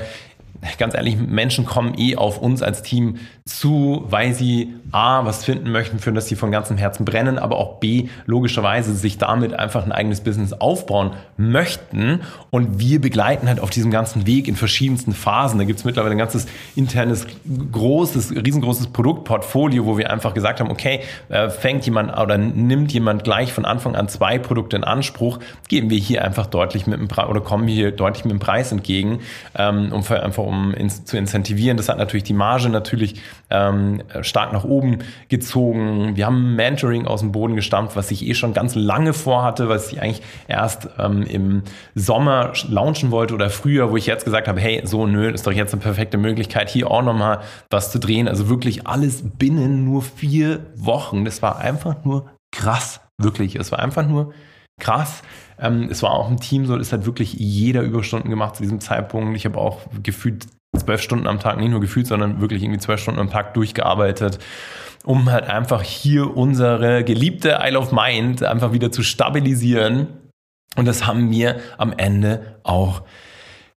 ganz 0.77 0.93
ehrlich, 0.93 1.17
Menschen 1.17 1.65
kommen 1.65 1.95
eh 1.97 2.15
auf 2.15 2.37
uns 2.37 2.61
als 2.61 2.83
Team 2.83 3.17
zu, 3.45 4.05
weil 4.07 4.33
sie 4.33 4.73
A, 4.91 5.25
was 5.25 5.43
finden 5.43 5.71
möchten, 5.71 5.99
für 5.99 6.11
das 6.11 6.27
sie 6.27 6.35
von 6.35 6.51
ganzem 6.51 6.77
Herzen 6.77 7.05
brennen, 7.05 7.39
aber 7.39 7.57
auch 7.57 7.79
B, 7.79 8.09
logischerweise 8.25 8.93
sich 8.93 9.17
damit 9.17 9.53
einfach 9.53 9.85
ein 9.85 9.91
eigenes 9.91 10.21
Business 10.21 10.53
aufbauen 10.53 11.13
möchten. 11.37 12.21
Und 12.51 12.79
wir 12.79 13.01
begleiten 13.01 13.47
halt 13.47 13.59
auf 13.59 13.71
diesem 13.71 13.89
ganzen 13.89 14.27
Weg 14.27 14.47
in 14.47 14.55
verschiedensten 14.55 15.13
Phasen. 15.13 15.57
Da 15.57 15.65
gibt 15.65 15.79
es 15.79 15.85
mittlerweile 15.85 16.13
ein 16.13 16.19
ganzes 16.19 16.45
internes, 16.75 17.25
großes, 17.71 18.31
riesengroßes 18.31 18.87
Produktportfolio, 18.87 19.85
wo 19.85 19.97
wir 19.97 20.11
einfach 20.11 20.33
gesagt 20.33 20.59
haben, 20.59 20.69
okay, 20.69 21.01
äh, 21.29 21.49
fängt 21.49 21.85
jemand 21.85 22.17
oder 22.17 22.37
nimmt 22.37 22.91
jemand 22.91 23.23
gleich 23.23 23.51
von 23.53 23.65
Anfang 23.65 23.95
an 23.95 24.07
zwei 24.09 24.37
Produkte 24.37 24.77
in 24.77 24.83
Anspruch, 24.83 25.39
geben 25.69 25.89
wir 25.89 25.97
hier 25.97 26.23
einfach 26.23 26.45
deutlich 26.45 26.85
mit 26.85 26.99
dem 26.99 27.07
Preis 27.07 27.27
oder 27.27 27.41
kommen 27.41 27.65
wir 27.65 27.73
hier 27.73 27.91
deutlich 27.91 28.25
mit 28.25 28.31
dem 28.31 28.39
Preis 28.39 28.71
entgegen, 28.71 29.19
ähm, 29.55 29.91
um 29.91 30.03
einfach 30.11 30.43
um 30.51 30.73
ins, 30.73 31.05
zu 31.05 31.17
incentivieren. 31.17 31.77
Das 31.77 31.89
hat 31.89 31.97
natürlich 31.97 32.25
die 32.25 32.33
Marge 32.33 32.69
natürlich 32.69 33.21
ähm, 33.49 34.03
stark 34.21 34.51
nach 34.51 34.65
oben 34.65 34.99
gezogen. 35.29 36.15
Wir 36.15 36.25
haben 36.25 36.55
Mentoring 36.55 37.07
aus 37.07 37.21
dem 37.21 37.31
Boden 37.31 37.55
gestampft, 37.55 37.95
was 37.95 38.11
ich 38.11 38.27
eh 38.27 38.33
schon 38.33 38.53
ganz 38.53 38.75
lange 38.75 39.13
vorhatte, 39.13 39.69
was 39.69 39.91
ich 39.91 40.01
eigentlich 40.01 40.21
erst 40.47 40.89
ähm, 40.99 41.23
im 41.23 41.63
Sommer 41.95 42.51
launchen 42.67 43.11
wollte 43.11 43.33
oder 43.33 43.49
früher, 43.49 43.91
wo 43.91 43.97
ich 43.97 44.05
jetzt 44.05 44.25
gesagt 44.25 44.47
habe, 44.47 44.59
hey, 44.59 44.81
so 44.83 45.07
nö, 45.07 45.29
ist 45.29 45.47
doch 45.47 45.53
jetzt 45.53 45.73
eine 45.73 45.81
perfekte 45.81 46.17
Möglichkeit, 46.17 46.69
hier 46.69 46.91
auch 46.91 47.01
nochmal 47.01 47.39
was 47.69 47.91
zu 47.91 47.99
drehen. 47.99 48.27
Also 48.27 48.49
wirklich 48.49 48.85
alles 48.85 49.23
binnen 49.23 49.85
nur 49.85 50.01
vier 50.01 50.59
Wochen. 50.75 51.25
Das 51.25 51.41
war 51.41 51.59
einfach 51.59 52.03
nur 52.03 52.29
krass, 52.51 52.99
wirklich. 53.17 53.55
Es 53.55 53.71
war 53.71 53.79
einfach 53.79 54.05
nur 54.05 54.33
krass. 54.81 55.21
Ähm, 55.57 55.87
es 55.89 56.03
war 56.03 56.11
auch 56.11 56.29
ein 56.29 56.39
Team, 56.39 56.65
so 56.65 56.75
ist 56.75 56.91
halt 56.91 57.05
wirklich 57.05 57.33
jeder 57.33 57.81
Überstunden 57.81 58.29
gemacht 58.29 58.57
zu 58.57 58.63
diesem 58.63 58.81
Zeitpunkt. 58.81 59.37
Ich 59.37 59.45
habe 59.45 59.57
auch 59.57 59.79
gefühlt 60.03 60.47
zwölf 60.75 61.01
Stunden 61.01 61.27
am 61.27 61.39
Tag, 61.39 61.57
nicht 61.57 61.69
nur 61.69 61.81
gefühlt, 61.81 62.07
sondern 62.07 62.41
wirklich 62.41 62.63
irgendwie 62.63 62.79
zwölf 62.79 63.01
Stunden 63.01 63.19
am 63.19 63.29
Tag 63.29 63.53
durchgearbeitet, 63.53 64.39
um 65.05 65.29
halt 65.31 65.45
einfach 65.45 65.83
hier 65.83 66.35
unsere 66.35 67.03
geliebte 67.03 67.59
Isle 67.61 67.79
of 67.79 67.91
Mind 67.91 68.43
einfach 68.43 68.73
wieder 68.73 68.91
zu 68.91 69.03
stabilisieren. 69.03 70.07
Und 70.75 70.87
das 70.87 71.05
haben 71.05 71.31
wir 71.31 71.59
am 71.77 71.93
Ende 71.95 72.59
auch 72.63 73.03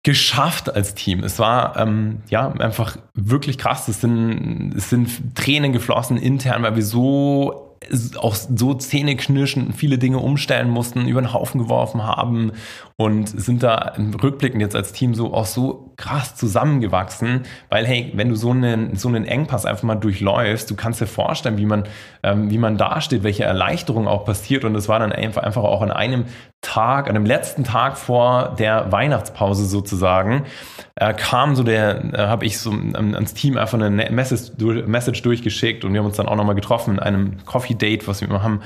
geschafft 0.04 0.74
als 0.74 0.96
Team. 0.96 1.24
Es 1.24 1.40
war 1.40 1.78
ähm, 1.78 2.22
ja 2.30 2.52
einfach 2.52 2.98
wirklich 3.16 3.58
krass. 3.58 3.88
Es 3.88 4.02
sind, 4.02 4.74
es 4.76 4.90
sind 4.90 5.36
Tränen 5.36 5.72
geflossen 5.72 6.18
intern, 6.18 6.62
weil 6.62 6.76
wir 6.76 6.84
so 6.84 7.73
auch 8.18 8.36
so 8.36 8.74
zähneknirschend 8.74 9.76
viele 9.76 9.98
Dinge 9.98 10.20
umstellen 10.20 10.70
mussten, 10.70 11.08
über 11.08 11.22
den 11.22 11.34
Haufen 11.34 11.62
geworfen 11.62 12.04
haben 12.04 12.52
und 12.98 13.28
sind 13.28 13.64
da 13.64 13.94
im 13.98 14.14
Rückblicken 14.14 14.60
jetzt 14.60 14.76
als 14.76 14.94
Team 14.94 15.16
so 15.16 15.34
auch 15.34 15.46
so 15.46 15.93
krass 15.98 16.36
zusammengewachsen, 16.36 17.44
weil 17.70 17.86
hey, 17.86 18.12
wenn 18.16 18.30
du 18.30 18.36
so 18.36 18.52
einen, 18.52 18.96
so 18.96 19.08
einen 19.08 19.26
Engpass 19.26 19.66
einfach 19.66 19.84
mal 19.84 19.96
durchläufst, 19.96 20.70
du 20.70 20.76
kannst 20.76 21.02
dir 21.02 21.08
vorstellen, 21.08 21.58
wie 21.58 21.66
man, 21.66 21.84
ähm, 22.24 22.50
wie 22.50 22.58
man 22.58 22.78
dasteht, 22.78 23.24
welche 23.24 23.44
Erleichterung 23.44 24.08
auch 24.08 24.26
passiert. 24.26 24.66
Und 24.66 24.76
es 24.76 24.90
war 24.90 25.00
dann 25.00 25.12
einfach, 25.12 25.44
einfach 25.44 25.64
auch 25.64 25.82
an 25.82 25.92
einem 25.92 26.26
Tag, 26.62 27.08
an 27.08 27.14
dem 27.14 27.26
letzten 27.26 27.64
Tag 27.64 27.98
vor 27.98 28.56
der 28.58 28.92
Weihnachtspause 28.92 29.66
sozusagen, 29.66 30.46
äh, 30.96 31.14
kam 31.14 31.56
so 31.56 31.64
der, 31.64 32.14
äh, 32.14 32.18
habe 32.28 32.46
ich 32.46 32.60
so 32.60 32.72
ähm, 32.72 33.14
ans 33.16 33.34
Team 33.34 33.58
einfach 33.58 33.80
eine 33.80 34.10
Message, 34.10 34.52
Message 34.88 35.22
durchgeschickt 35.22 35.84
und 35.84 35.94
wir 35.94 36.00
haben 36.00 36.08
uns 36.08 36.18
dann 36.18 36.28
auch 36.28 36.36
nochmal 36.36 36.56
getroffen 36.56 36.96
in 36.96 37.00
einem 37.00 37.46
Coffee 37.46 37.76
Date, 37.76 38.08
was 38.08 38.22
wir 38.22 38.30
immer 38.30 38.44
haben 38.44 38.62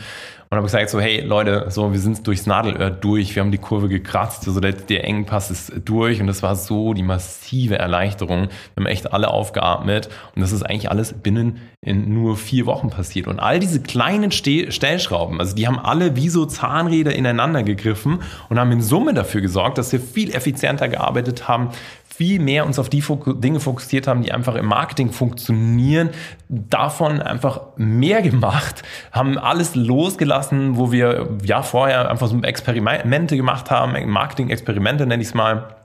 und 0.49 0.55
habe 0.55 0.65
gesagt 0.65 0.89
so, 0.89 0.99
hey 0.99 1.21
Leute, 1.21 1.65
so 1.69 1.91
wir 1.91 1.99
sind 1.99 2.25
durchs 2.25 2.45
Nadelöhr 2.45 2.89
durch, 2.89 3.35
wir 3.35 3.41
haben 3.43 3.51
die 3.51 3.57
Kurve 3.57 3.89
gekratzt, 3.89 4.43
so 4.43 4.59
der, 4.59 4.71
der 4.71 5.03
Engpass 5.03 5.51
ist 5.51 5.73
durch 5.83 6.21
und 6.21 6.27
das 6.27 6.41
war 6.43 6.55
so 6.55 6.93
die 6.93 7.03
massive 7.03 7.77
Erleichterung. 7.77 8.47
Wir 8.73 8.83
haben 8.83 8.85
echt 8.85 9.11
alle 9.13 9.29
aufgeatmet 9.29 10.09
und 10.35 10.41
das 10.41 10.51
ist 10.51 10.63
eigentlich 10.63 10.89
alles 10.89 11.13
binnen 11.13 11.59
in 11.81 12.13
nur 12.13 12.37
vier 12.37 12.65
Wochen 12.65 12.89
passiert. 12.89 13.27
Und 13.27 13.39
all 13.39 13.59
diese 13.59 13.81
kleinen 13.81 14.31
Ste 14.31 14.71
Stellschrauben, 14.71 15.39
also 15.39 15.55
die 15.55 15.67
haben 15.67 15.79
alle 15.79 16.15
wie 16.15 16.29
so 16.29 16.45
Zahnräder 16.45 17.13
ineinander 17.13 17.63
gegriffen 17.63 18.19
und 18.49 18.59
haben 18.59 18.71
in 18.71 18.81
Summe 18.81 19.13
dafür 19.13 19.41
gesorgt, 19.41 19.77
dass 19.77 19.91
wir 19.91 19.99
viel 19.99 20.33
effizienter 20.33 20.87
gearbeitet 20.87 21.47
haben, 21.47 21.69
viel 22.17 22.39
mehr 22.39 22.65
uns 22.65 22.79
auf 22.79 22.89
die 22.89 23.03
Dinge 23.37 23.59
fokussiert 23.59 24.07
haben, 24.07 24.23
die 24.23 24.31
einfach 24.31 24.55
im 24.55 24.65
Marketing 24.65 25.11
funktionieren, 25.11 26.09
davon 26.49 27.21
einfach 27.21 27.61
mehr 27.75 28.21
gemacht, 28.23 28.81
haben 29.11 29.37
alles 29.37 29.75
losgelassen, 29.75 30.77
wo 30.77 30.91
wir 30.91 31.37
ja 31.43 31.61
vorher 31.61 32.09
einfach 32.09 32.27
so 32.27 32.41
Experimente 32.41 33.37
gemacht 33.37 33.69
haben, 33.69 33.93
Marketing-Experimente 34.09 35.05
nenne 35.05 35.21
ich 35.21 35.29
es 35.29 35.33
mal, 35.35 35.75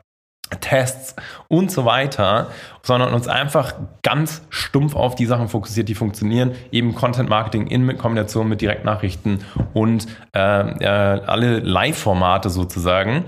Tests 0.61 1.17
und 1.49 1.71
so 1.71 1.85
weiter, 1.85 2.49
sondern 2.83 3.15
uns 3.15 3.29
einfach 3.29 3.75
ganz 4.03 4.43
stumpf 4.51 4.95
auf 4.95 5.15
die 5.15 5.27
Sachen 5.27 5.49
fokussiert, 5.49 5.89
die 5.89 5.95
funktionieren. 5.95 6.53
Eben 6.71 6.95
Content 6.95 7.29
Marketing 7.29 7.69
in 7.69 7.97
Kombination 7.97 8.49
mit 8.49 8.61
Direktnachrichten 8.61 9.45
und 9.73 10.07
äh, 10.35 10.39
äh, 10.39 10.87
alle 11.27 11.61
Live-Formate 11.61 12.51
sozusagen. 12.51 13.25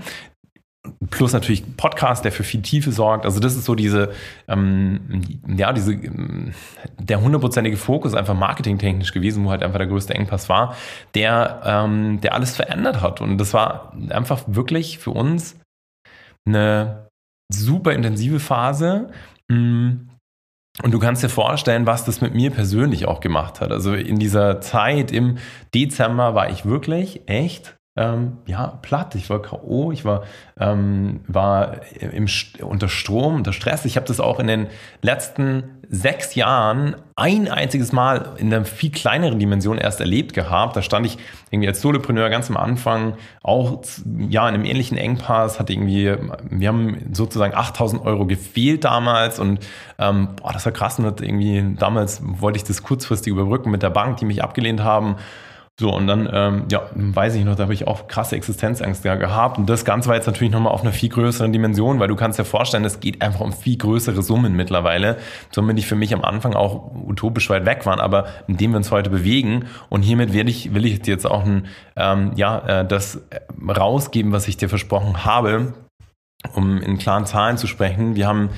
Plus 1.09 1.33
natürlich 1.33 1.77
Podcast, 1.77 2.25
der 2.25 2.31
für 2.31 2.43
viel 2.43 2.61
Tiefe 2.61 2.91
sorgt. 2.91 3.25
Also 3.25 3.39
das 3.39 3.55
ist 3.55 3.65
so 3.65 3.75
diese, 3.75 4.11
ähm, 4.47 5.21
ja, 5.47 5.73
diese, 5.73 5.93
ähm, 5.93 6.53
der 6.99 7.21
hundertprozentige 7.21 7.77
Fokus 7.77 8.13
einfach 8.13 8.35
marketingtechnisch 8.35 9.11
gewesen, 9.11 9.45
wo 9.45 9.51
halt 9.51 9.63
einfach 9.63 9.77
der 9.77 9.87
größte 9.87 10.13
Engpass 10.13 10.49
war, 10.49 10.75
der, 11.13 11.61
ähm, 11.63 12.21
der 12.21 12.33
alles 12.33 12.55
verändert 12.55 13.01
hat. 13.01 13.21
Und 13.21 13.37
das 13.37 13.53
war 13.53 13.93
einfach 14.09 14.43
wirklich 14.47 14.99
für 14.99 15.11
uns 15.11 15.59
eine 16.45 17.07
super 17.51 17.93
intensive 17.93 18.39
Phase. 18.39 19.09
Mm. 19.49 20.09
Und 20.83 20.91
du 20.91 20.99
kannst 20.99 21.23
dir 21.23 21.29
vorstellen, 21.29 21.85
was 21.85 22.03
das 22.03 22.19
mit 22.19 22.35
mir 22.35 22.51
persönlich 22.51 23.07
auch 23.07 23.21
gemacht 23.21 23.61
hat. 23.61 23.71
Also 23.71 23.93
in 23.93 24.19
dieser 24.19 24.59
Zeit 24.59 25.09
im 25.09 25.37
Dezember 25.73 26.35
war 26.35 26.49
ich 26.49 26.65
wirklich 26.65 27.21
echt 27.27 27.77
ähm, 27.97 28.37
ja, 28.45 28.77
platt. 28.81 29.15
Ich 29.15 29.29
war 29.29 29.41
K.O., 29.41 29.91
ich 29.91 30.03
war, 30.03 30.23
ähm, 30.59 31.21
war 31.27 31.77
im, 31.99 32.27
unter 32.61 32.89
Strom, 32.89 33.35
unter 33.35 33.53
Stress. 33.53 33.85
Ich 33.85 33.95
habe 33.95 34.05
das 34.05 34.19
auch 34.19 34.39
in 34.39 34.47
den 34.47 34.67
letzten 35.01 35.63
sechs 35.89 36.35
Jahren 36.35 36.95
ein 37.15 37.47
einziges 37.47 37.93
Mal 37.93 38.33
in 38.37 38.53
einer 38.53 38.65
viel 38.65 38.91
kleineren 38.91 39.39
Dimension 39.39 39.77
erst 39.77 40.01
erlebt 40.01 40.33
gehabt. 40.33 40.75
Da 40.75 40.81
stand 40.81 41.05
ich 41.05 41.17
irgendwie 41.51 41.69
als 41.69 41.81
Solopreneur 41.81 42.29
ganz 42.29 42.49
am 42.49 42.57
Anfang 42.57 43.13
auch 43.43 43.81
ja 44.27 44.47
in 44.49 44.55
einem 44.55 44.65
ähnlichen 44.65 44.97
Engpass, 44.97 45.59
hatte 45.59 45.71
irgendwie, 45.71 46.15
wir 46.49 46.67
haben 46.67 47.13
sozusagen 47.13 47.53
8000 47.53 48.03
Euro 48.03 48.25
gefehlt 48.25 48.83
damals 48.83 49.39
und 49.39 49.59
ähm, 49.99 50.29
boah, 50.35 50.51
das 50.51 50.65
war 50.65 50.73
krass 50.73 50.99
und 50.99 51.21
irgendwie 51.21 51.75
damals 51.77 52.21
wollte 52.23 52.57
ich 52.57 52.63
das 52.63 52.83
kurzfristig 52.83 53.31
überbrücken 53.31 53.71
mit 53.71 53.83
der 53.83 53.89
Bank, 53.89 54.17
die 54.17 54.25
mich 54.25 54.43
abgelehnt 54.43 54.83
haben. 54.83 55.15
So, 55.77 55.93
und 55.93 56.07
dann, 56.07 56.29
ähm, 56.31 56.65
ja, 56.71 56.83
weiß 56.93 57.35
ich 57.35 57.43
noch, 57.43 57.55
da 57.55 57.63
habe 57.63 57.73
ich 57.73 57.85
auch 57.85 58.07
krasse 58.07 58.37
Existenzangst 58.37 59.03
gehabt. 59.03 59.57
Und 59.57 59.69
das 59.69 59.83
Ganze 59.83 60.07
war 60.07 60.15
jetzt 60.15 60.25
natürlich 60.25 60.53
nochmal 60.53 60.71
auf 60.71 60.83
einer 60.83 60.93
viel 60.93 61.09
größeren 61.09 61.51
Dimension, 61.51 61.99
weil 61.99 62.07
du 62.07 62.15
kannst 62.15 62.39
dir 62.39 62.45
vorstellen, 62.45 62.85
es 62.85 63.01
geht 63.01 63.21
einfach 63.21 63.41
um 63.41 63.51
viel 63.51 63.77
größere 63.77 64.21
Summen 64.23 64.55
mittlerweile, 64.55 65.17
somit 65.51 65.77
die 65.77 65.83
für 65.83 65.95
mich 65.95 66.13
am 66.13 66.23
Anfang 66.23 66.53
auch 66.53 66.93
utopisch 66.95 67.49
weit 67.49 67.65
weg 67.65 67.85
waren, 67.85 67.99
aber 67.99 68.27
in 68.47 68.55
dem 68.55 68.71
wir 68.71 68.77
uns 68.77 68.89
heute 68.89 69.09
bewegen. 69.09 69.65
Und 69.89 70.03
hiermit 70.03 70.31
werde 70.31 70.49
ich, 70.49 70.73
will 70.73 70.85
ich 70.85 71.05
jetzt 71.05 71.25
auch 71.25 71.43
ein, 71.43 71.67
ähm, 71.97 72.31
ja, 72.37 72.81
äh, 72.81 72.87
das 72.87 73.21
rausgeben, 73.67 74.31
was 74.31 74.47
ich 74.47 74.55
dir 74.55 74.69
versprochen 74.69 75.25
habe, 75.25 75.73
um 76.53 76.81
in 76.81 76.97
klaren 76.97 77.25
Zahlen 77.25 77.57
zu 77.57 77.67
sprechen. 77.67 78.15
Wir 78.15 78.27
haben 78.27 78.49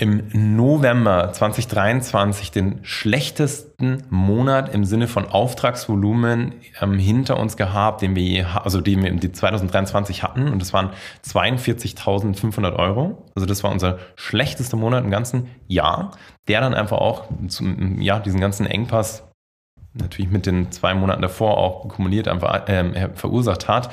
im 0.00 0.56
November 0.56 1.30
2023 1.30 2.50
den 2.50 2.78
schlechtesten 2.82 4.02
Monat 4.08 4.74
im 4.74 4.86
Sinne 4.86 5.06
von 5.06 5.26
Auftragsvolumen 5.26 6.54
ähm, 6.80 6.98
hinter 6.98 7.38
uns 7.38 7.58
gehabt, 7.58 8.00
den 8.00 8.16
wir, 8.16 8.64
also 8.64 8.80
den 8.80 9.02
wir 9.02 9.10
im 9.10 9.20
2023 9.20 10.22
hatten. 10.22 10.48
Und 10.48 10.62
das 10.62 10.72
waren 10.72 10.90
42.500 11.26 12.76
Euro. 12.76 13.26
Also 13.34 13.44
das 13.44 13.62
war 13.62 13.70
unser 13.70 13.98
schlechtester 14.16 14.78
Monat 14.78 15.04
im 15.04 15.10
ganzen 15.10 15.48
Jahr, 15.68 16.12
der 16.48 16.62
dann 16.62 16.72
einfach 16.72 16.96
auch 16.96 17.24
zum, 17.48 18.00
ja, 18.00 18.20
diesen 18.20 18.40
ganzen 18.40 18.64
Engpass 18.64 19.24
natürlich 19.92 20.30
mit 20.30 20.46
den 20.46 20.72
zwei 20.72 20.94
Monaten 20.94 21.20
davor 21.20 21.58
auch 21.58 21.88
kumuliert 21.88 22.26
einfach 22.26 22.68
äh, 22.68 23.10
verursacht 23.14 23.68
hat. 23.68 23.90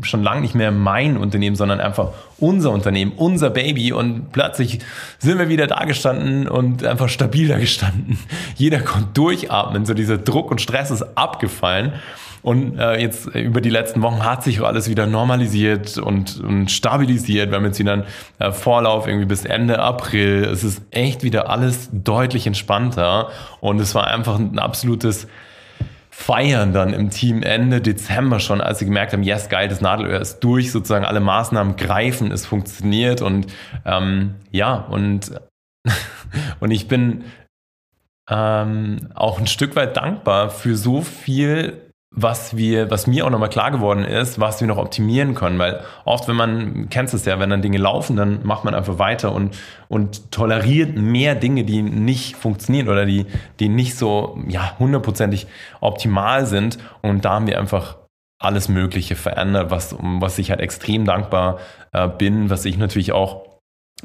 schon 0.03 0.23
lange 0.23 0.43
nicht 0.43 0.55
mehr 0.55 0.71
mein 0.71 1.17
Unternehmen, 1.17 1.57
sondern 1.57 1.81
einfach 1.81 2.13
unser 2.39 2.71
Unternehmen, 2.71 3.13
unser 3.17 3.49
Baby. 3.49 3.93
Und 3.93 4.31
plötzlich 4.33 4.81
sind 5.19 5.39
wir 5.39 5.49
wieder 5.49 5.67
da 5.67 5.85
gestanden 5.85 6.47
und 6.47 6.85
einfach 6.85 7.09
stabil 7.09 7.49
da 7.49 7.59
gestanden. 7.59 8.19
Jeder 8.57 8.81
konnte 8.81 9.09
durchatmen. 9.15 9.87
So 9.87 9.95
dieser 9.95 10.19
Druck 10.19 10.51
und 10.51 10.61
Stress 10.61 10.91
ist 10.91 11.17
abgefallen. 11.17 11.95
Und 12.43 12.79
äh, 12.79 12.99
jetzt 13.01 13.27
über 13.27 13.61
die 13.61 13.71
letzten 13.71 14.03
Wochen 14.03 14.25
hat 14.25 14.43
sich 14.43 14.63
alles 14.63 14.89
wieder 14.89 15.07
normalisiert 15.07 15.99
und, 15.99 16.41
und 16.41 16.71
stabilisiert. 16.71 17.51
Wir 17.51 17.57
haben 17.57 17.67
jetzt 17.67 17.79
wieder 17.79 17.93
einen 17.93 18.05
äh, 18.39 18.53
Vorlauf 18.53 19.07
irgendwie 19.07 19.27
bis 19.27 19.45
Ende 19.45 19.79
April. 19.79 20.45
Es 20.45 20.65
ist 20.65 20.83
echt 20.91 21.23
wieder 21.23 21.51
alles 21.51 21.91
deutlich 21.93 22.47
entspannter. 22.47 23.29
Und 23.61 23.81
es 23.81 23.95
war 23.95 24.07
einfach 24.07 24.39
ein 24.39 24.59
absolutes 24.59 25.27
Feiern 26.21 26.73
dann 26.73 26.93
im 26.93 27.09
Team 27.11 27.43
Ende 27.43 27.81
Dezember 27.81 28.41
schon, 28.41 28.61
als 28.61 28.79
sie 28.79 28.85
gemerkt 28.85 29.15
haben, 29.15 29.23
yes, 29.23 29.49
geil, 29.49 29.69
das 29.69 29.81
Nadelöhr 29.81 30.21
ist 30.21 30.41
durch, 30.41 30.71
sozusagen 30.71 31.07
alle 31.07 31.21
Maßnahmen 31.21 31.77
greifen, 31.77 32.31
es 32.31 32.45
funktioniert 32.45 33.23
und 33.23 33.47
ähm, 33.87 34.35
ja, 34.51 34.75
und, 34.75 35.33
und 36.61 36.71
ich 36.73 36.89
bin 36.89 37.25
ähm, 38.29 39.09
auch 39.15 39.39
ein 39.41 39.47
Stück 39.47 39.77
weit 39.77 39.97
dankbar 39.97 40.51
für 40.51 40.77
so 40.77 41.01
viel 41.01 41.90
was 42.13 42.57
wir, 42.57 42.91
was 42.91 43.07
mir 43.07 43.25
auch 43.25 43.31
nochmal 43.31 43.51
klar 43.51 43.71
geworden 43.71 44.05
ist, 44.05 44.41
was 44.41 44.61
wir 44.61 44.67
noch 44.67 44.79
optimieren 44.79 45.35
können, 45.35 45.59
weil 45.61 45.81
oft, 46.05 46.27
wenn 46.27 46.35
man, 46.35 46.89
kennst 46.91 47.15
es 47.15 47.25
ja, 47.25 47.39
wenn 47.39 47.51
dann 47.51 47.63
Dinge 47.63 47.79
laufen, 47.79 48.17
dann 48.17 48.45
macht 48.45 48.65
man 48.65 48.75
einfach 48.75 48.99
weiter 48.99 49.33
und, 49.33 49.57
und 49.89 50.33
toleriert 50.33 50.97
mehr 50.97 51.37
Dinge, 51.37 51.63
die 51.63 51.83
nicht 51.83 52.35
funktionieren 52.35 52.89
oder 52.89 53.07
die, 53.07 53.27
die 53.61 53.69
nicht 53.69 53.97
so, 53.97 54.39
ja, 54.49 54.77
hundertprozentig 54.81 55.47
optimal 55.81 56.47
sind. 56.47 56.79
Und 57.01 57.25
da 57.25 57.35
haben 57.35 57.47
wir 57.47 57.61
einfach 57.61 57.97
alles 58.41 58.69
Mögliche 58.69 59.15
verändert, 59.15 59.71
was, 59.71 59.93
um 59.93 60.21
was 60.21 60.39
ich 60.39 60.51
halt 60.51 60.61
extrem 60.61 61.05
dankbar 61.05 61.59
äh, 61.93 62.09
bin, 62.09 62.51
was 62.51 62.65
ich 62.65 62.77
natürlich 62.77 63.13
auch 63.13 63.50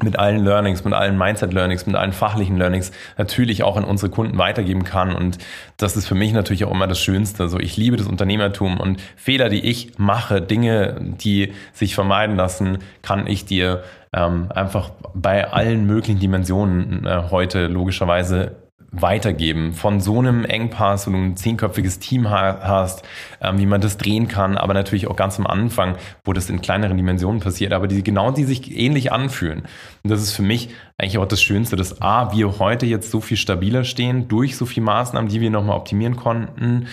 mit 0.02 0.18
allen 0.18 0.44
Learnings, 0.44 0.84
mit 0.84 0.92
allen 0.92 1.16
Mindset-Learnings, 1.16 1.86
mit 1.86 1.96
allen 1.96 2.12
fachlichen 2.12 2.56
Learnings 2.56 2.92
natürlich 3.16 3.62
auch 3.62 3.76
an 3.76 3.84
unsere 3.84 4.10
Kunden 4.10 4.36
weitergeben 4.36 4.84
kann. 4.84 5.14
Und 5.14 5.38
das 5.78 5.96
ist 5.96 6.06
für 6.06 6.14
mich 6.14 6.32
natürlich 6.32 6.64
auch 6.64 6.70
immer 6.70 6.86
das 6.86 7.00
Schönste. 7.00 7.44
Also 7.44 7.58
ich 7.58 7.76
liebe 7.76 7.96
das 7.96 8.06
Unternehmertum 8.06 8.78
und 8.78 9.00
Fehler, 9.16 9.48
die 9.48 9.64
ich 9.64 9.98
mache, 9.98 10.42
Dinge, 10.42 10.96
die 11.00 11.54
sich 11.72 11.94
vermeiden 11.94 12.36
lassen, 12.36 12.78
kann 13.00 13.26
ich 13.26 13.46
dir 13.46 13.84
ähm, 14.12 14.50
einfach 14.54 14.90
bei 15.14 15.50
allen 15.50 15.86
möglichen 15.86 16.20
Dimensionen 16.20 17.06
äh, 17.06 17.22
heute 17.30 17.66
logischerweise 17.66 18.65
weitergeben. 19.00 19.72
Von 19.72 20.00
so 20.00 20.18
einem 20.18 20.44
Engpass, 20.44 21.06
wo 21.06 21.10
du 21.10 21.18
ein 21.18 21.36
zehnköpfiges 21.36 21.98
Team 21.98 22.30
hast, 22.30 23.02
ähm, 23.40 23.58
wie 23.58 23.66
man 23.66 23.80
das 23.80 23.98
drehen 23.98 24.28
kann, 24.28 24.56
aber 24.56 24.74
natürlich 24.74 25.06
auch 25.06 25.16
ganz 25.16 25.38
am 25.38 25.46
Anfang, 25.46 25.96
wo 26.24 26.32
das 26.32 26.50
in 26.50 26.60
kleineren 26.60 26.96
Dimensionen 26.96 27.40
passiert, 27.40 27.72
aber 27.72 27.86
die 27.88 28.02
genau 28.02 28.30
die 28.30 28.44
sich 28.44 28.76
ähnlich 28.76 29.12
anfühlen. 29.12 29.62
Und 30.02 30.10
das 30.10 30.22
ist 30.22 30.32
für 30.32 30.42
mich 30.42 30.70
eigentlich 30.98 31.18
auch 31.18 31.26
das 31.26 31.42
Schönste, 31.42 31.76
dass 31.76 32.00
A, 32.00 32.32
wir 32.32 32.58
heute 32.58 32.86
jetzt 32.86 33.10
so 33.10 33.20
viel 33.20 33.36
stabiler 33.36 33.84
stehen, 33.84 34.28
durch 34.28 34.56
so 34.56 34.66
viele 34.66 34.86
Maßnahmen, 34.86 35.28
die 35.28 35.40
wir 35.40 35.50
nochmal 35.50 35.76
optimieren 35.76 36.16
konnten, 36.16 36.86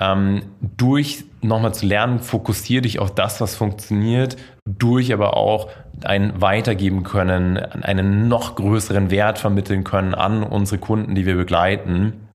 ähm, 0.00 0.42
durch 0.60 1.24
nochmal 1.42 1.74
zu 1.74 1.86
lernen, 1.86 2.20
fokussiere 2.20 2.82
dich 2.82 2.98
auf 2.98 3.14
das, 3.14 3.40
was 3.40 3.54
funktioniert, 3.54 4.36
durch 4.66 5.12
aber 5.12 5.36
auch 5.36 5.68
ein 6.04 6.40
weitergeben 6.40 7.02
können, 7.02 7.56
einen 7.58 8.28
noch 8.28 8.54
größeren 8.56 9.10
Wert 9.10 9.38
vermitteln 9.38 9.84
können 9.84 10.14
an 10.14 10.42
unsere 10.42 10.80
Kunden, 10.80 11.14
die 11.14 11.26
wir 11.26 11.36
begleiten. 11.36 12.28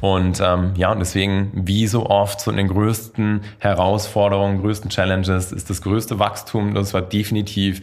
Und 0.00 0.40
ähm, 0.40 0.72
ja, 0.76 0.92
und 0.92 1.00
deswegen, 1.00 1.50
wie 1.54 1.86
so 1.86 2.06
oft, 2.06 2.40
so 2.40 2.50
in 2.50 2.56
den 2.56 2.68
größten 2.68 3.40
Herausforderungen, 3.58 4.60
größten 4.60 4.90
Challenges 4.90 5.52
ist 5.52 5.70
das 5.70 5.82
größte 5.82 6.18
Wachstum. 6.18 6.74
Das 6.74 6.94
war 6.94 7.02
definitiv 7.02 7.82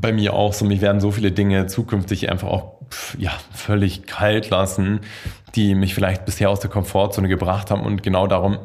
bei 0.00 0.12
mir 0.12 0.34
auch 0.34 0.52
so. 0.52 0.64
Mich 0.64 0.80
werden 0.80 1.00
so 1.00 1.10
viele 1.10 1.32
Dinge 1.32 1.66
zukünftig 1.66 2.30
einfach 2.30 2.48
auch 2.48 2.80
ja, 3.18 3.32
völlig 3.52 4.06
kalt 4.06 4.50
lassen, 4.50 5.00
die 5.54 5.74
mich 5.74 5.94
vielleicht 5.94 6.24
bisher 6.24 6.50
aus 6.50 6.60
der 6.60 6.70
Komfortzone 6.70 7.28
gebracht 7.28 7.70
haben. 7.70 7.82
Und 7.82 8.02
genau 8.02 8.26
darum 8.26 8.58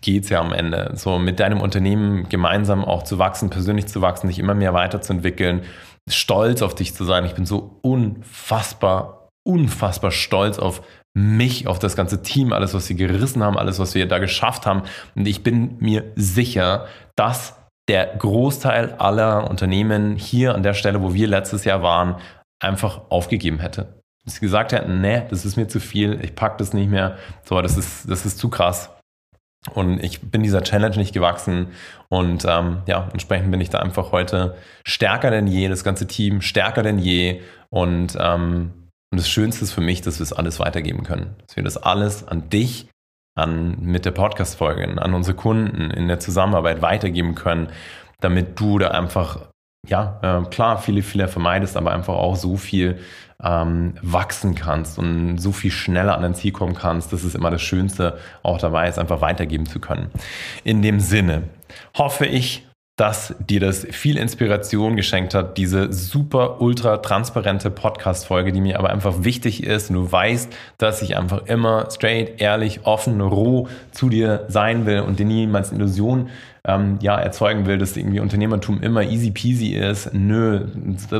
geht 0.00 0.24
es 0.24 0.30
ja 0.30 0.40
am 0.40 0.52
Ende. 0.52 0.92
So 0.94 1.18
mit 1.18 1.40
deinem 1.40 1.60
Unternehmen 1.60 2.28
gemeinsam 2.28 2.84
auch 2.84 3.02
zu 3.04 3.18
wachsen, 3.18 3.50
persönlich 3.50 3.86
zu 3.86 4.00
wachsen, 4.00 4.28
dich 4.28 4.38
immer 4.38 4.54
mehr 4.54 4.74
weiterzuentwickeln, 4.74 5.62
stolz 6.08 6.62
auf 6.62 6.74
dich 6.74 6.94
zu 6.94 7.04
sein. 7.04 7.24
Ich 7.24 7.34
bin 7.34 7.46
so 7.46 7.78
unfassbar, 7.82 9.28
unfassbar 9.44 10.10
stolz 10.10 10.58
auf 10.58 10.82
mich, 11.14 11.66
auf 11.66 11.78
das 11.78 11.94
ganze 11.94 12.22
Team, 12.22 12.52
alles, 12.52 12.74
was 12.74 12.88
wir 12.88 12.96
gerissen 12.96 13.42
haben, 13.42 13.58
alles, 13.58 13.78
was 13.78 13.94
wir 13.94 14.08
da 14.08 14.18
geschafft 14.18 14.66
haben. 14.66 14.82
Und 15.14 15.28
ich 15.28 15.42
bin 15.42 15.76
mir 15.78 16.04
sicher, 16.16 16.86
dass 17.16 17.56
der 17.88 18.06
Großteil 18.16 18.94
aller 18.94 19.50
Unternehmen 19.50 20.16
hier 20.16 20.54
an 20.54 20.62
der 20.62 20.74
Stelle, 20.74 21.02
wo 21.02 21.14
wir 21.14 21.26
letztes 21.26 21.64
Jahr 21.64 21.82
waren, 21.82 22.16
einfach 22.60 23.10
aufgegeben 23.10 23.58
hätte. 23.58 24.00
Dass 24.24 24.34
sie 24.34 24.40
gesagt 24.40 24.72
hätten, 24.72 25.00
nee, 25.00 25.22
das 25.30 25.44
ist 25.44 25.56
mir 25.56 25.66
zu 25.66 25.80
viel, 25.80 26.20
ich 26.22 26.34
pack 26.34 26.58
das 26.58 26.72
nicht 26.72 26.88
mehr, 26.88 27.18
so, 27.42 27.60
das 27.60 27.76
ist, 27.76 28.08
das 28.08 28.24
ist 28.24 28.38
zu 28.38 28.48
krass. 28.48 28.90
Und 29.70 30.02
ich 30.02 30.20
bin 30.20 30.42
dieser 30.42 30.62
Challenge 30.62 30.96
nicht 30.96 31.12
gewachsen. 31.12 31.68
Und 32.08 32.44
ähm, 32.48 32.82
ja, 32.86 33.08
entsprechend 33.12 33.50
bin 33.50 33.60
ich 33.60 33.70
da 33.70 33.78
einfach 33.78 34.10
heute 34.10 34.56
stärker 34.84 35.30
denn 35.30 35.46
je, 35.46 35.68
das 35.68 35.84
ganze 35.84 36.06
Team 36.06 36.40
stärker 36.40 36.82
denn 36.82 36.98
je. 36.98 37.42
Und, 37.70 38.16
ähm, 38.18 38.72
und 39.12 39.18
das 39.18 39.28
Schönste 39.28 39.64
ist 39.64 39.72
für 39.72 39.80
mich, 39.80 40.00
dass 40.00 40.18
wir 40.18 40.24
es 40.24 40.32
alles 40.32 40.58
weitergeben 40.58 41.04
können. 41.04 41.36
Dass 41.46 41.56
wir 41.56 41.62
das 41.62 41.76
alles 41.76 42.26
an 42.26 42.48
dich, 42.48 42.88
an 43.34 43.76
mit 43.80 44.04
der 44.04 44.10
Podcast-Folge, 44.10 45.00
an 45.00 45.14
unsere 45.14 45.36
Kunden 45.36 45.90
in 45.90 46.08
der 46.08 46.20
Zusammenarbeit 46.20 46.82
weitergeben 46.82 47.34
können, 47.34 47.68
damit 48.20 48.58
du 48.60 48.78
da 48.78 48.88
einfach, 48.88 49.48
ja, 49.88 50.18
äh, 50.22 50.48
klar, 50.50 50.78
viele 50.78 51.02
Fehler 51.02 51.28
vermeidest, 51.28 51.76
aber 51.76 51.92
einfach 51.92 52.14
auch 52.14 52.36
so 52.36 52.56
viel 52.56 52.98
ähm, 53.42 53.94
wachsen 54.02 54.54
kannst 54.54 54.98
und 54.98 55.38
so 55.38 55.52
viel 55.52 55.70
schneller 55.70 56.14
an 56.14 56.22
dein 56.22 56.34
Ziel 56.34 56.52
kommen 56.52 56.74
kannst. 56.74 57.12
Das 57.12 57.24
ist 57.24 57.34
immer 57.34 57.50
das 57.50 57.62
Schönste 57.62 58.18
auch 58.42 58.58
dabei, 58.58 58.86
es 58.86 58.98
einfach 58.98 59.20
weitergeben 59.20 59.66
zu 59.66 59.80
können. 59.80 60.10
In 60.62 60.82
dem 60.82 61.00
Sinne 61.00 61.44
hoffe 61.96 62.26
ich, 62.26 62.66
dass 62.96 63.34
dir 63.38 63.58
das 63.58 63.86
viel 63.90 64.18
Inspiration 64.18 64.96
geschenkt 64.96 65.32
hat, 65.34 65.56
diese 65.56 65.92
super 65.92 66.60
ultra 66.60 66.98
transparente 66.98 67.70
Podcast-Folge, 67.70 68.52
die 68.52 68.60
mir 68.60 68.78
aber 68.78 68.90
einfach 68.90 69.24
wichtig 69.24 69.64
ist. 69.64 69.88
Und 69.88 69.96
du 69.96 70.12
weißt, 70.12 70.54
dass 70.76 71.00
ich 71.00 71.16
einfach 71.16 71.46
immer 71.46 71.90
straight, 71.90 72.40
ehrlich, 72.40 72.80
offen, 72.84 73.20
roh 73.22 73.68
zu 73.92 74.10
dir 74.10 74.44
sein 74.48 74.84
will 74.84 75.00
und 75.00 75.18
dir 75.18 75.24
niemals 75.24 75.72
Illusion 75.72 76.28
ähm, 76.64 76.98
ja, 77.00 77.16
erzeugen 77.16 77.66
will, 77.66 77.78
dass 77.78 77.96
irgendwie 77.96 78.20
Unternehmertum 78.20 78.82
immer 78.82 79.02
easy 79.02 79.30
peasy 79.30 79.68
ist. 79.68 80.12
Nö, 80.12 80.66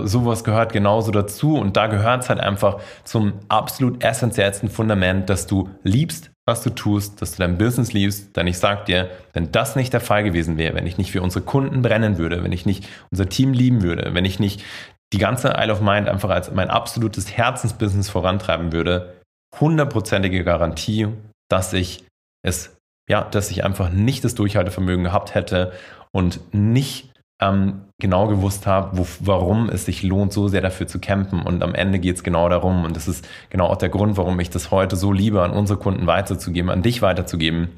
sowas 0.04 0.44
gehört 0.44 0.74
genauso 0.74 1.10
dazu. 1.10 1.56
Und 1.56 1.78
da 1.78 1.86
gehört 1.86 2.24
es 2.24 2.28
halt 2.28 2.40
einfach 2.40 2.80
zum 3.04 3.32
absolut 3.48 4.04
essentiellsten 4.04 4.68
Fundament, 4.68 5.30
dass 5.30 5.46
du 5.46 5.70
liebst, 5.84 6.31
was 6.46 6.62
du 6.62 6.70
tust, 6.70 7.22
dass 7.22 7.32
du 7.32 7.38
dein 7.38 7.58
Business 7.58 7.92
liebst, 7.92 8.36
denn 8.36 8.46
ich 8.46 8.58
sag 8.58 8.86
dir, 8.86 9.10
wenn 9.32 9.52
das 9.52 9.76
nicht 9.76 9.92
der 9.92 10.00
Fall 10.00 10.24
gewesen 10.24 10.58
wäre, 10.58 10.74
wenn 10.74 10.86
ich 10.86 10.98
nicht 10.98 11.12
für 11.12 11.22
unsere 11.22 11.44
Kunden 11.44 11.82
brennen 11.82 12.18
würde, 12.18 12.42
wenn 12.42 12.52
ich 12.52 12.66
nicht 12.66 12.88
unser 13.10 13.28
Team 13.28 13.52
lieben 13.52 13.82
würde, 13.82 14.14
wenn 14.14 14.24
ich 14.24 14.40
nicht 14.40 14.64
die 15.12 15.18
ganze 15.18 15.54
Isle 15.56 15.72
of 15.72 15.80
Mind 15.80 16.08
einfach 16.08 16.30
als 16.30 16.50
mein 16.52 16.70
absolutes 16.70 17.36
Herzensbusiness 17.36 18.10
vorantreiben 18.10 18.72
würde, 18.72 19.20
hundertprozentige 19.60 20.42
Garantie, 20.42 21.08
dass 21.48 21.72
ich 21.72 22.04
es, 22.42 22.76
ja, 23.08 23.22
dass 23.22 23.50
ich 23.50 23.64
einfach 23.64 23.90
nicht 23.90 24.24
das 24.24 24.34
Durchhaltevermögen 24.34 25.04
gehabt 25.04 25.34
hätte 25.34 25.72
und 26.12 26.40
nicht 26.52 27.11
ähm, 27.42 27.82
genau 28.00 28.28
gewusst 28.28 28.66
habe, 28.66 29.04
warum 29.20 29.68
es 29.68 29.84
sich 29.84 30.02
lohnt, 30.02 30.32
so 30.32 30.48
sehr 30.48 30.60
dafür 30.60 30.86
zu 30.86 31.00
campen. 31.00 31.42
Und 31.42 31.62
am 31.62 31.74
Ende 31.74 31.98
geht 31.98 32.16
es 32.16 32.22
genau 32.22 32.48
darum. 32.48 32.84
Und 32.84 32.96
das 32.96 33.08
ist 33.08 33.28
genau 33.50 33.66
auch 33.66 33.76
der 33.76 33.88
Grund, 33.88 34.16
warum 34.16 34.38
ich 34.40 34.50
das 34.50 34.70
heute 34.70 34.96
so 34.96 35.12
liebe, 35.12 35.42
an 35.42 35.50
unsere 35.50 35.78
Kunden 35.78 36.06
weiterzugeben, 36.06 36.70
an 36.70 36.82
dich 36.82 37.02
weiterzugeben. 37.02 37.68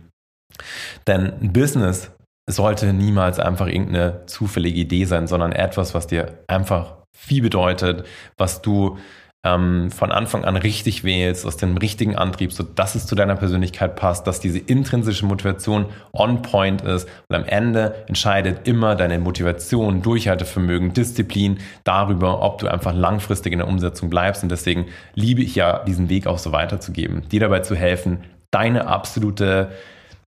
Denn 1.06 1.32
ein 1.40 1.52
Business 1.52 2.10
sollte 2.48 2.92
niemals 2.92 3.40
einfach 3.40 3.66
irgendeine 3.66 4.26
zufällige 4.26 4.80
Idee 4.80 5.06
sein, 5.06 5.26
sondern 5.26 5.52
etwas, 5.52 5.94
was 5.94 6.06
dir 6.06 6.38
einfach 6.46 6.96
viel 7.16 7.42
bedeutet, 7.42 8.06
was 8.36 8.60
du 8.60 8.98
ähm, 9.44 9.90
von 9.90 10.10
Anfang 10.10 10.44
an 10.44 10.56
richtig 10.56 11.04
wählst, 11.04 11.46
aus 11.46 11.56
dem 11.56 11.76
richtigen 11.76 12.16
Antrieb, 12.16 12.52
so 12.52 12.62
dass 12.62 12.94
es 12.94 13.06
zu 13.06 13.14
deiner 13.14 13.36
Persönlichkeit 13.36 13.94
passt, 13.94 14.26
dass 14.26 14.40
diese 14.40 14.58
intrinsische 14.58 15.26
Motivation 15.26 15.86
on 16.12 16.42
point 16.42 16.82
ist. 16.82 17.08
Und 17.28 17.36
am 17.36 17.44
Ende 17.44 17.94
entscheidet 18.08 18.66
immer 18.66 18.96
deine 18.96 19.18
Motivation, 19.18 20.02
Durchhaltevermögen, 20.02 20.94
Disziplin 20.94 21.58
darüber, 21.84 22.42
ob 22.42 22.58
du 22.58 22.68
einfach 22.68 22.94
langfristig 22.94 23.52
in 23.52 23.58
der 23.58 23.68
Umsetzung 23.68 24.08
bleibst. 24.08 24.42
Und 24.42 24.48
deswegen 24.48 24.86
liebe 25.14 25.42
ich 25.42 25.54
ja, 25.54 25.84
diesen 25.84 26.08
Weg 26.08 26.26
auch 26.26 26.38
so 26.38 26.52
weiterzugeben, 26.52 27.28
dir 27.28 27.40
dabei 27.40 27.60
zu 27.60 27.74
helfen, 27.74 28.20
deine 28.50 28.86
absolute 28.86 29.72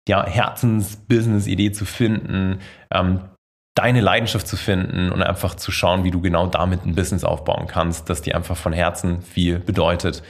ja, 0.07 0.25
Herzens-Business-Idee 0.25 1.71
zu 1.71 1.85
finden, 1.85 2.59
ähm, 2.91 3.21
deine 3.77 4.01
Leidenschaft 4.01 4.47
zu 4.47 4.57
finden 4.57 5.11
und 5.11 5.21
einfach 5.21 5.55
zu 5.55 5.71
schauen, 5.71 6.03
wie 6.03 6.11
du 6.11 6.21
genau 6.21 6.47
damit 6.47 6.85
ein 6.85 6.95
Business 6.95 7.23
aufbauen 7.23 7.67
kannst, 7.67 8.09
das 8.09 8.21
dir 8.21 8.35
einfach 8.35 8.57
von 8.57 8.73
Herzen 8.73 9.21
viel 9.21 9.59
bedeutet 9.59 10.23